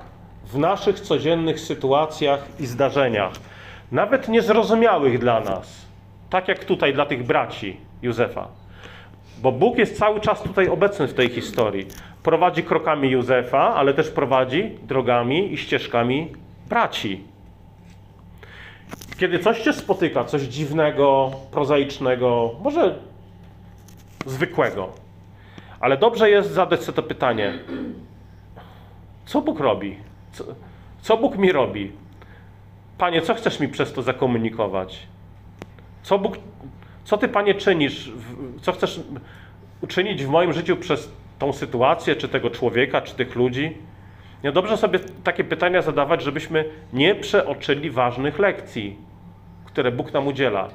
w 0.45 0.59
naszych 0.59 1.01
codziennych 1.01 1.61
sytuacjach 1.61 2.47
i 2.61 2.67
zdarzeniach, 2.67 3.33
nawet 3.93 4.29
niezrozumiałych 4.29 5.19
dla 5.19 5.41
nas, 5.41 5.87
tak 6.31 6.49
jak 6.49 6.65
tutaj 6.65 6.95
dla 6.95 7.07
tych 7.07 7.27
braci 7.27 7.77
Józefa. 8.03 8.49
Bo 9.39 9.53
Bóg 9.53 9.79
jest 9.79 9.99
cały 9.99 10.21
czas 10.21 10.43
tutaj 10.43 10.69
obecny 10.69 11.09
w 11.09 11.15
tej 11.15 11.29
historii. 11.29 11.87
Prowadzi 12.23 12.63
krokami 12.63 13.11
Józefa, 13.11 13.75
ale 13.75 13.95
też 13.95 14.11
prowadzi 14.11 14.71
drogami 14.83 15.53
i 15.53 15.57
ścieżkami 15.57 16.33
braci. 16.69 17.25
Kiedy 19.19 19.39
coś 19.39 19.61
cię 19.61 19.73
spotyka, 19.73 20.25
coś 20.25 20.43
dziwnego, 20.43 21.31
prozaicznego, 21.51 22.51
może 22.63 22.95
zwykłego, 24.27 25.02
ale 25.83 25.97
dobrze 25.97 26.31
jest 26.31 26.51
zadać 26.51 26.83
sobie 26.83 26.97
to 26.97 27.03
pytanie: 27.03 27.59
co 29.27 29.41
Bóg 29.41 29.61
robi? 29.61 29.97
Co, 30.33 30.45
co 31.01 31.17
Bóg 31.17 31.39
mi 31.39 31.53
robi? 31.53 31.93
Panie, 32.99 33.23
co 33.23 33.35
chcesz 33.35 33.61
mi 33.61 33.69
przez 33.69 33.93
to 33.93 34.03
zakomunikować? 34.03 35.07
Co 36.03 36.19
Bóg, 36.19 36.39
co 37.05 37.19
Ty, 37.19 37.29
Panie, 37.29 37.55
czynisz? 37.55 38.13
Co 38.61 38.73
chcesz 38.73 39.01
uczynić 39.81 40.25
w 40.25 40.29
moim 40.29 40.53
życiu 40.53 40.77
przez 40.77 41.13
tą 41.39 41.53
sytuację, 41.53 42.17
czy 42.17 42.29
tego 42.29 42.51
człowieka, 42.51 43.01
czy 43.01 43.15
tych 43.15 43.35
ludzi? 43.35 43.77
Nie, 44.45 44.53
dobrze 44.53 44.77
sobie 44.77 44.99
takie 45.25 45.45
pytania 45.45 45.83
zadawać, 45.83 46.23
żebyśmy 46.23 46.65
nie 46.93 47.15
przeoczyli 47.15 47.91
ważnych 47.91 48.39
lekcji, 48.39 48.97
które 49.65 49.93
Bóg 49.93 50.13
nam 50.13 50.27
udziela. 50.27 50.69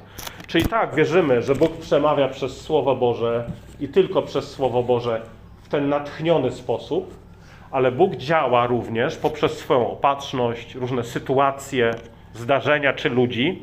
Czyli 0.48 0.64
tak, 0.66 0.94
wierzymy, 0.94 1.42
że 1.42 1.54
Bóg 1.54 1.76
przemawia 1.76 2.28
przez 2.28 2.60
Słowo 2.60 2.96
Boże 2.96 3.44
i 3.80 3.88
tylko 3.88 4.22
przez 4.22 4.50
Słowo 4.50 4.82
Boże 4.82 5.22
w 5.62 5.68
ten 5.68 5.88
natchniony 5.88 6.52
sposób, 6.52 7.14
ale 7.70 7.92
Bóg 7.92 8.16
działa 8.16 8.66
również 8.66 9.16
poprzez 9.16 9.58
swoją 9.58 9.90
opatrzność, 9.90 10.74
różne 10.74 11.04
sytuacje, 11.04 11.94
zdarzenia 12.34 12.92
czy 12.92 13.08
ludzi, 13.08 13.62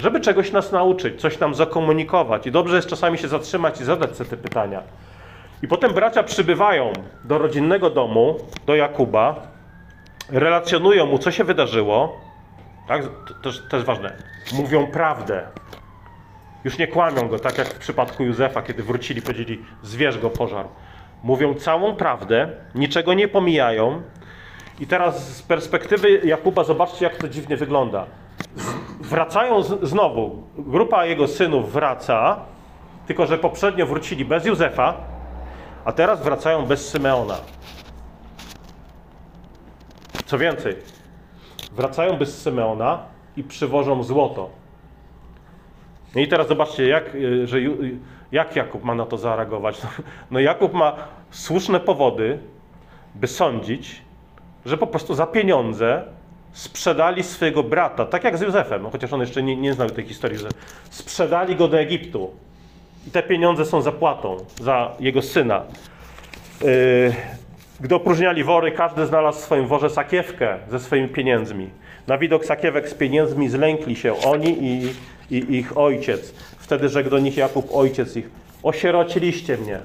żeby 0.00 0.20
czegoś 0.20 0.52
nas 0.52 0.72
nauczyć, 0.72 1.20
coś 1.20 1.38
nam 1.38 1.54
zakomunikować. 1.54 2.46
I 2.46 2.50
dobrze 2.50 2.76
jest 2.76 2.88
czasami 2.88 3.18
się 3.18 3.28
zatrzymać 3.28 3.80
i 3.80 3.84
zadać 3.84 4.16
sobie 4.16 4.30
te 4.30 4.36
pytania. 4.36 4.82
I 5.62 5.68
potem 5.68 5.94
bracia 5.94 6.22
przybywają 6.22 6.92
do 7.24 7.38
rodzinnego 7.38 7.90
domu, 7.90 8.38
do 8.66 8.76
Jakuba, 8.76 9.46
relacjonują 10.28 11.06
mu, 11.06 11.18
co 11.18 11.30
się 11.30 11.44
wydarzyło. 11.44 12.20
Tak? 12.88 13.02
To 13.02 13.34
też, 13.34 13.62
też 13.70 13.84
ważne. 13.84 14.16
Mówią 14.52 14.86
prawdę. 14.86 15.46
Już 16.66 16.78
nie 16.78 16.88
kłamią 16.88 17.28
go, 17.28 17.38
tak 17.38 17.58
jak 17.58 17.68
w 17.68 17.78
przypadku 17.78 18.24
Józefa, 18.24 18.62
kiedy 18.62 18.82
wrócili, 18.82 19.22
powiedzieli, 19.22 19.64
zwierz 19.82 20.18
go 20.18 20.30
pożar. 20.30 20.66
Mówią 21.22 21.54
całą 21.54 21.96
prawdę, 21.96 22.50
niczego 22.74 23.14
nie 23.14 23.28
pomijają. 23.28 24.02
I 24.80 24.86
teraz 24.86 25.36
z 25.36 25.42
perspektywy 25.42 26.20
Jakuba 26.24 26.64
zobaczcie, 26.64 27.04
jak 27.04 27.16
to 27.16 27.28
dziwnie 27.28 27.56
wygląda. 27.56 28.06
Wracają 29.00 29.62
z, 29.62 29.88
znowu, 29.88 30.42
grupa 30.58 31.04
jego 31.06 31.28
synów 31.28 31.72
wraca, 31.72 32.40
tylko 33.06 33.26
że 33.26 33.38
poprzednio 33.38 33.86
wrócili 33.86 34.24
bez 34.24 34.46
Józefa, 34.46 34.94
a 35.84 35.92
teraz 35.92 36.22
wracają 36.22 36.66
bez 36.66 36.88
Symeona. 36.88 37.36
Co 40.24 40.38
więcej, 40.38 40.76
wracają 41.72 42.16
bez 42.16 42.42
Symeona 42.42 43.02
i 43.36 43.44
przywożą 43.44 44.02
złoto. 44.02 44.65
No 46.16 46.22
i 46.22 46.28
teraz 46.28 46.48
zobaczcie, 46.48 46.86
jak, 46.86 47.14
y, 47.14 47.46
że, 47.46 47.58
y, 47.58 47.98
jak 48.32 48.56
Jakub 48.56 48.84
ma 48.84 48.94
na 48.94 49.06
to 49.06 49.18
zareagować. 49.18 49.80
No 50.30 50.40
Jakub 50.40 50.72
ma 50.72 50.96
słuszne 51.30 51.80
powody, 51.80 52.38
by 53.14 53.26
sądzić, 53.26 54.02
że 54.66 54.78
po 54.78 54.86
prostu 54.86 55.14
za 55.14 55.26
pieniądze 55.26 56.02
sprzedali 56.52 57.22
swojego 57.22 57.62
brata, 57.62 58.06
tak 58.06 58.24
jak 58.24 58.38
z 58.38 58.40
Józefem, 58.40 58.82
no 58.82 58.90
chociaż 58.90 59.12
on 59.12 59.20
jeszcze 59.20 59.42
nie, 59.42 59.56
nie 59.56 59.74
znał 59.74 59.90
tej 59.90 60.04
historii, 60.04 60.38
że 60.38 60.48
sprzedali 60.90 61.56
go 61.56 61.68
do 61.68 61.78
Egiptu. 61.78 62.30
I 63.06 63.10
te 63.10 63.22
pieniądze 63.22 63.64
są 63.64 63.82
zapłatą 63.82 64.36
za 64.60 64.92
jego 65.00 65.22
syna. 65.22 65.62
Yy, 66.62 67.14
gdy 67.80 67.94
opróżniali 67.94 68.44
wory, 68.44 68.72
każdy 68.72 69.06
znalazł 69.06 69.38
w 69.38 69.42
swoim 69.42 69.66
worze 69.66 69.90
sakiewkę 69.90 70.58
ze 70.68 70.80
swoimi 70.80 71.08
pieniędzmi. 71.08 71.70
Na 72.06 72.18
widok 72.18 72.44
sakiewek 72.44 72.88
z 72.88 72.94
pieniędzmi 72.94 73.48
zlękli 73.48 73.96
się 73.96 74.14
oni 74.14 74.64
i, 74.64 74.94
i 75.30 75.56
ich 75.56 75.78
ojciec. 75.78 76.34
Wtedy 76.58 76.88
rzekł 76.88 77.10
do 77.10 77.18
nich 77.18 77.36
Jakub, 77.36 77.68
ojciec 77.72 78.16
ich, 78.16 78.30
osierociliście 78.62 79.56
mnie. 79.56 79.80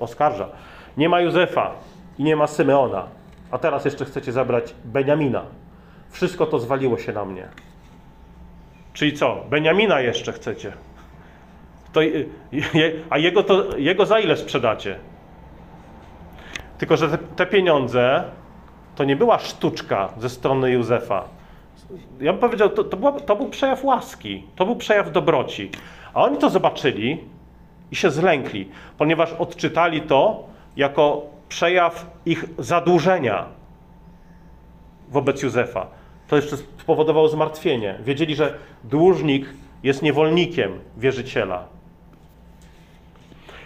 Oskarża. 0.00 0.48
Nie 0.96 1.08
ma 1.08 1.20
Józefa 1.20 1.74
i 2.18 2.24
nie 2.24 2.36
ma 2.36 2.46
Symeona, 2.46 3.06
a 3.50 3.58
teraz 3.58 3.84
jeszcze 3.84 4.04
chcecie 4.04 4.32
zabrać 4.32 4.74
Beniamina. 4.84 5.42
Wszystko 6.10 6.46
to 6.46 6.58
zwaliło 6.58 6.98
się 6.98 7.12
na 7.12 7.24
mnie. 7.24 7.48
Czyli 8.92 9.12
co? 9.12 9.44
Beniamina 9.50 10.00
jeszcze 10.00 10.32
chcecie? 10.32 10.72
To, 11.92 12.00
a 13.10 13.18
jego, 13.18 13.42
to, 13.42 13.76
jego 13.76 14.06
za 14.06 14.20
ile 14.20 14.36
sprzedacie? 14.36 14.98
Tylko, 16.78 16.96
że 16.96 17.18
te 17.18 17.46
pieniądze 17.46 18.24
to 18.94 19.04
nie 19.04 19.16
była 19.16 19.38
sztuczka 19.38 20.08
ze 20.18 20.28
strony 20.28 20.70
Józefa. 20.70 21.24
Ja 22.20 22.32
bym 22.32 22.40
powiedział, 22.40 22.68
to, 22.68 22.84
to, 22.84 22.96
była, 22.96 23.12
to 23.12 23.36
był 23.36 23.48
przejaw 23.48 23.84
łaski, 23.84 24.46
to 24.56 24.66
był 24.66 24.76
przejaw 24.76 25.12
dobroci. 25.12 25.70
A 26.14 26.24
oni 26.24 26.38
to 26.38 26.50
zobaczyli 26.50 27.18
i 27.90 27.96
się 27.96 28.10
zlękli, 28.10 28.68
ponieważ 28.98 29.32
odczytali 29.32 30.02
to 30.02 30.44
jako 30.76 31.22
przejaw 31.48 32.06
ich 32.26 32.44
zadłużenia 32.58 33.46
wobec 35.10 35.42
Józefa. 35.42 35.86
To 36.28 36.36
jeszcze 36.36 36.56
spowodowało 36.56 37.28
zmartwienie. 37.28 37.98
Wiedzieli, 38.04 38.34
że 38.36 38.54
dłużnik 38.84 39.46
jest 39.82 40.02
niewolnikiem 40.02 40.72
wierzyciela. 40.96 41.64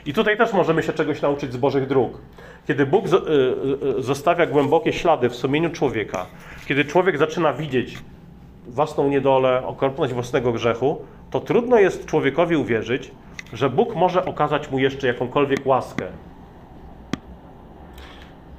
I 0.06 0.12
tutaj 0.12 0.36
też 0.36 0.52
możemy 0.52 0.82
się 0.82 0.92
czegoś 0.92 1.22
nauczyć 1.22 1.52
z 1.52 1.56
Bożych 1.56 1.86
dróg. 1.86 2.20
Kiedy 2.66 2.86
Bóg 2.86 3.06
y, 3.06 3.08
y, 3.98 4.02
zostawia 4.02 4.46
głębokie 4.46 4.92
ślady 4.92 5.28
w 5.28 5.36
sumieniu 5.36 5.70
człowieka, 5.70 6.26
kiedy 6.66 6.84
człowiek 6.84 7.18
zaczyna 7.18 7.52
widzieć 7.52 7.98
własną 8.66 9.08
niedolę, 9.08 9.66
okropność 9.66 10.12
własnego 10.12 10.52
grzechu, 10.52 10.98
to 11.30 11.40
trudno 11.40 11.78
jest 11.78 12.06
człowiekowi 12.06 12.56
uwierzyć, 12.56 13.10
że 13.52 13.70
Bóg 13.70 13.94
może 13.94 14.24
okazać 14.24 14.70
mu 14.70 14.78
jeszcze 14.78 15.06
jakąkolwiek 15.06 15.66
łaskę. 15.66 16.06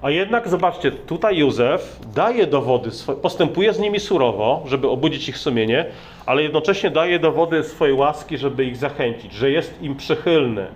A 0.01 0.09
jednak 0.09 0.47
zobaczcie, 0.47 0.91
tutaj 0.91 1.37
Józef 1.37 1.99
daje 2.15 2.47
dowody, 2.47 2.89
postępuje 3.21 3.73
z 3.73 3.79
nimi 3.79 3.99
surowo, 3.99 4.63
żeby 4.65 4.89
obudzić 4.89 5.29
ich 5.29 5.37
sumienie, 5.37 5.85
ale 6.25 6.43
jednocześnie 6.43 6.89
daje 6.89 7.19
dowody 7.19 7.63
swojej 7.63 7.95
łaski, 7.95 8.37
żeby 8.37 8.65
ich 8.65 8.77
zachęcić, 8.77 9.33
że 9.33 9.51
jest 9.51 9.81
im 9.81 9.95
przychylny, 9.95 10.67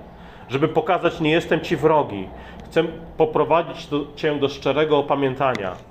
żeby 0.49 0.67
pokazać, 0.67 1.19
nie 1.19 1.31
jestem 1.31 1.61
ci 1.61 1.75
wrogi, 1.75 2.27
chcę 2.65 2.83
poprowadzić 3.17 3.87
do, 3.87 4.05
cię 4.15 4.39
do 4.39 4.49
szczerego 4.49 4.97
opamiętania. 4.97 5.90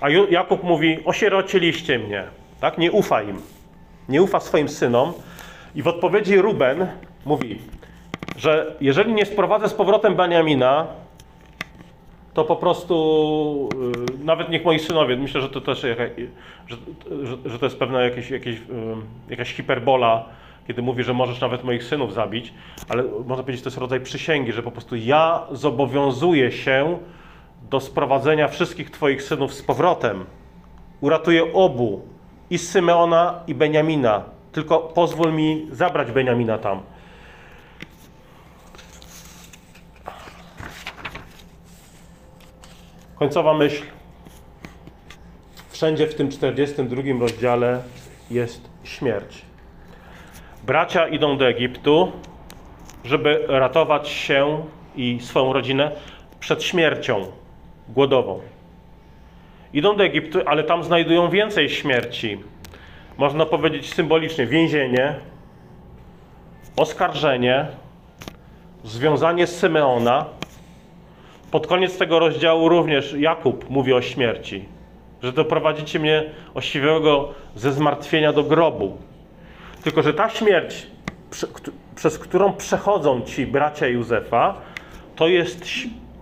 A 0.00 0.10
Jakub 0.10 0.62
mówi, 0.62 0.98
osierociliście 1.04 1.98
mnie, 1.98 2.24
tak? 2.60 2.78
Nie 2.78 2.92
ufa 2.92 3.22
im, 3.22 3.40
nie 4.08 4.22
ufa 4.22 4.40
swoim 4.40 4.68
synom. 4.68 5.12
I 5.74 5.82
w 5.82 5.88
odpowiedzi 5.88 6.36
Ruben 6.36 6.86
mówi, 7.24 7.58
że 8.36 8.74
jeżeli 8.80 9.12
nie 9.12 9.26
sprowadzę 9.26 9.68
z 9.68 9.74
powrotem 9.74 10.14
Beniamina, 10.14 10.86
to 12.34 12.44
po 12.44 12.56
prostu 12.56 13.68
yy, 14.18 14.24
nawet 14.24 14.48
niech 14.48 14.64
moi 14.64 14.78
synowie, 14.78 15.16
myślę, 15.16 15.40
że 15.40 15.48
to 15.48 15.60
też 15.60 15.80
że, 16.66 16.76
że, 17.22 17.36
że 17.44 17.58
to 17.58 17.66
jest 17.66 17.78
pewna 17.78 18.02
jakieś, 18.02 18.30
jakieś, 18.30 18.54
yy, 18.54 18.96
jakaś 19.30 19.54
hiperbola, 19.54 20.24
kiedy 20.66 20.82
mówi, 20.82 21.04
że 21.04 21.14
możesz 21.14 21.40
nawet 21.40 21.64
moich 21.64 21.84
synów 21.84 22.14
zabić, 22.14 22.54
ale 22.88 23.02
można 23.02 23.42
powiedzieć, 23.42 23.56
że 23.56 23.64
to 23.64 23.70
jest 23.70 23.78
rodzaj 23.78 24.00
przysięgi, 24.00 24.52
że 24.52 24.62
po 24.62 24.70
prostu 24.70 24.96
ja 24.96 25.42
zobowiązuję 25.50 26.52
się 26.52 26.98
do 27.70 27.80
sprowadzenia 27.80 28.48
wszystkich 28.48 28.90
Twoich 28.90 29.22
synów 29.22 29.54
z 29.54 29.62
powrotem. 29.62 30.26
Uratuję 31.00 31.52
obu, 31.52 32.02
i 32.50 32.58
Symeona, 32.58 33.40
i 33.46 33.54
Beniamina. 33.54 34.24
Tylko 34.52 34.78
pozwól 34.78 35.32
mi 35.32 35.66
zabrać 35.70 36.12
Beniamina 36.12 36.58
tam. 36.58 36.80
Końcowa 43.16 43.54
myśl. 43.54 43.82
Wszędzie 45.70 46.06
w 46.06 46.14
tym 46.14 46.30
42 46.30 47.02
rozdziale 47.20 47.82
jest 48.30 48.70
śmierć. 48.84 49.42
Bracia 50.66 51.08
idą 51.08 51.38
do 51.38 51.48
Egiptu, 51.48 52.12
żeby 53.04 53.44
ratować 53.48 54.08
się 54.08 54.64
i 54.96 55.18
swoją 55.20 55.52
rodzinę 55.52 55.92
przed 56.40 56.62
śmiercią 56.62 57.26
głodową. 57.88 58.40
Idą 59.72 59.96
do 59.96 60.04
Egiptu, 60.04 60.38
ale 60.46 60.64
tam 60.64 60.84
znajdują 60.84 61.30
więcej 61.30 61.70
śmierci. 61.70 62.38
Można 63.18 63.46
powiedzieć 63.46 63.94
symbolicznie 63.94 64.46
więzienie, 64.46 65.14
oskarżenie, 66.76 67.66
związanie 68.84 69.46
z 69.46 69.58
Symeona. 69.58 70.24
Pod 71.50 71.66
koniec 71.66 71.98
tego 71.98 72.18
rozdziału 72.18 72.68
również 72.68 73.12
Jakub 73.12 73.70
mówi 73.70 73.92
o 73.92 74.02
śmierci, 74.02 74.64
że 75.22 75.32
doprowadzicie 75.32 75.98
mnie 75.98 76.24
osiwego 76.54 77.28
ze 77.54 77.72
zmartwienia 77.72 78.32
do 78.32 78.44
grobu. 78.44 78.96
Tylko, 79.84 80.02
że 80.02 80.14
ta 80.14 80.28
śmierć, 80.28 80.86
przez 81.96 82.18
którą 82.18 82.52
przechodzą 82.52 83.20
ci 83.20 83.46
bracia 83.46 83.86
Józefa, 83.86 84.54
to 85.16 85.28
jest, 85.28 85.64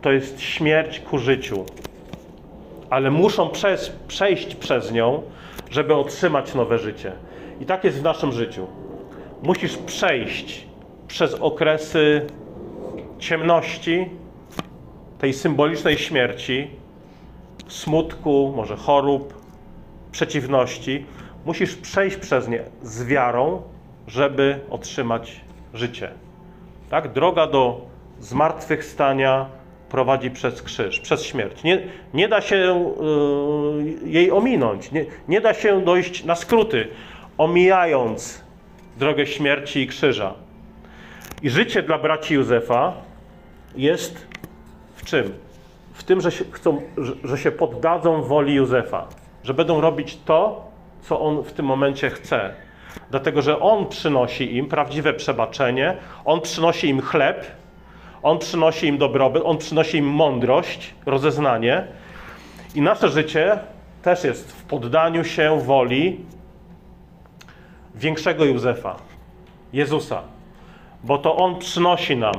to 0.04 0.12
jest 0.12 0.40
śmierć 0.40 1.00
ku 1.00 1.18
życiu. 1.18 1.64
Ale 2.90 3.10
muszą 3.10 3.48
przez, 3.48 3.92
przejść 4.08 4.54
przez 4.54 4.92
nią, 4.92 5.22
żeby 5.70 5.94
otrzymać 5.94 6.54
nowe 6.54 6.78
życie. 6.78 7.12
I 7.60 7.66
tak 7.66 7.84
jest 7.84 8.00
w 8.00 8.02
naszym 8.02 8.32
życiu. 8.32 8.66
Musisz 9.42 9.76
przejść 9.76 10.66
przez 11.08 11.34
okresy 11.34 12.26
ciemności, 13.18 14.08
tej 15.18 15.32
symbolicznej 15.32 15.98
śmierci, 15.98 16.70
smutku, 17.68 18.52
może 18.56 18.76
chorób, 18.76 19.34
przeciwności, 20.12 21.06
Musisz 21.44 21.76
przejść 21.76 22.16
przez 22.16 22.48
nie 22.48 22.62
z 22.82 23.04
wiarą, 23.04 23.62
żeby 24.06 24.60
otrzymać 24.70 25.40
życie. 25.74 26.10
Tak? 26.90 27.12
Droga 27.12 27.46
do 27.46 27.80
zmartwychwstania 28.20 29.46
prowadzi 29.88 30.30
przez 30.30 30.62
krzyż, 30.62 31.00
przez 31.00 31.24
śmierć. 31.24 31.62
Nie, 31.62 31.82
nie 32.14 32.28
da 32.28 32.40
się 32.40 32.92
yy, 34.04 34.10
jej 34.10 34.30
ominąć, 34.30 34.92
nie, 34.92 35.04
nie 35.28 35.40
da 35.40 35.54
się 35.54 35.84
dojść 35.84 36.24
na 36.24 36.34
skróty, 36.34 36.88
omijając 37.38 38.44
drogę 38.98 39.26
śmierci 39.26 39.80
i 39.80 39.86
krzyża. 39.86 40.34
I 41.42 41.50
życie 41.50 41.82
dla 41.82 41.98
braci 41.98 42.34
Józefa 42.34 42.92
jest 43.76 44.26
w 44.96 45.04
czym? 45.04 45.32
W 45.92 46.04
tym, 46.04 46.20
że 46.20 46.32
się, 46.32 46.44
chcą, 46.50 46.82
że 47.24 47.38
się 47.38 47.50
poddadzą 47.50 48.22
woli 48.22 48.54
Józefa, 48.54 49.06
że 49.42 49.54
będą 49.54 49.80
robić 49.80 50.18
to, 50.24 50.70
co 51.02 51.20
on 51.20 51.44
w 51.44 51.52
tym 51.52 51.66
momencie 51.66 52.10
chce. 52.10 52.54
Dlatego, 53.10 53.42
że 53.42 53.60
on 53.60 53.88
przynosi 53.88 54.56
im 54.56 54.68
prawdziwe 54.68 55.14
przebaczenie, 55.14 55.96
on 56.24 56.40
przynosi 56.40 56.88
im 56.88 57.00
chleb, 57.00 57.46
on 58.24 58.38
przynosi 58.38 58.86
im 58.86 58.98
dobrobyt, 58.98 59.42
on 59.46 59.58
przynosi 59.58 59.98
im 59.98 60.06
mądrość, 60.06 60.94
rozeznanie. 61.06 61.86
I 62.74 62.80
nasze 62.80 63.08
życie 63.08 63.58
też 64.02 64.24
jest 64.24 64.52
w 64.52 64.64
poddaniu 64.64 65.24
się 65.24 65.60
woli 65.60 66.20
większego 67.94 68.44
Józefa, 68.44 68.96
Jezusa, 69.72 70.22
bo 71.04 71.18
to 71.18 71.36
on 71.36 71.58
przynosi 71.58 72.16
nam 72.16 72.34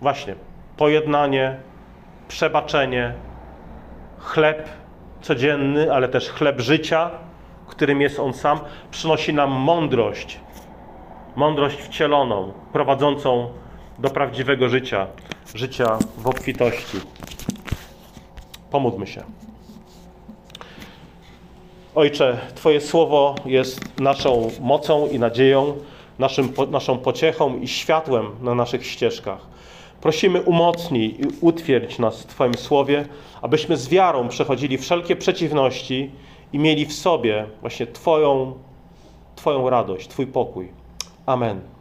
właśnie 0.00 0.34
pojednanie, 0.76 1.56
przebaczenie, 2.28 3.14
chleb 4.18 4.68
codzienny, 5.20 5.92
ale 5.92 6.08
też 6.08 6.28
chleb 6.28 6.60
życia, 6.60 7.10
którym 7.66 8.00
jest 8.00 8.20
On 8.20 8.32
sam, 8.32 8.60
przynosi 8.90 9.34
nam 9.34 9.50
mądrość, 9.50 10.40
mądrość 11.36 11.76
wcieloną, 11.76 12.52
prowadzącą 12.72 13.61
do 13.98 14.10
prawdziwego 14.10 14.68
życia, 14.68 15.06
życia 15.54 15.98
w 16.18 16.26
obfitości. 16.26 16.98
Pomódlmy 18.70 19.06
się. 19.06 19.22
Ojcze, 21.94 22.38
Twoje 22.54 22.80
słowo 22.80 23.34
jest 23.46 24.00
naszą 24.00 24.50
mocą 24.60 25.08
i 25.08 25.18
nadzieją, 25.18 25.76
naszym, 26.18 26.52
naszą 26.70 26.98
pociechą 26.98 27.58
i 27.58 27.68
światłem 27.68 28.26
na 28.42 28.54
naszych 28.54 28.86
ścieżkach. 28.86 29.46
Prosimy 30.00 30.42
umocnij 30.42 31.20
i 31.20 31.24
utwierdź 31.40 31.98
nas 31.98 32.22
w 32.22 32.26
Twoim 32.26 32.54
słowie, 32.54 33.04
abyśmy 33.42 33.76
z 33.76 33.88
wiarą 33.88 34.28
przechodzili 34.28 34.78
wszelkie 34.78 35.16
przeciwności 35.16 36.10
i 36.52 36.58
mieli 36.58 36.86
w 36.86 36.92
sobie 36.92 37.46
właśnie 37.60 37.86
Twoją, 37.86 38.54
Twoją 39.36 39.70
radość, 39.70 40.08
Twój 40.08 40.26
pokój. 40.26 40.68
Amen. 41.26 41.71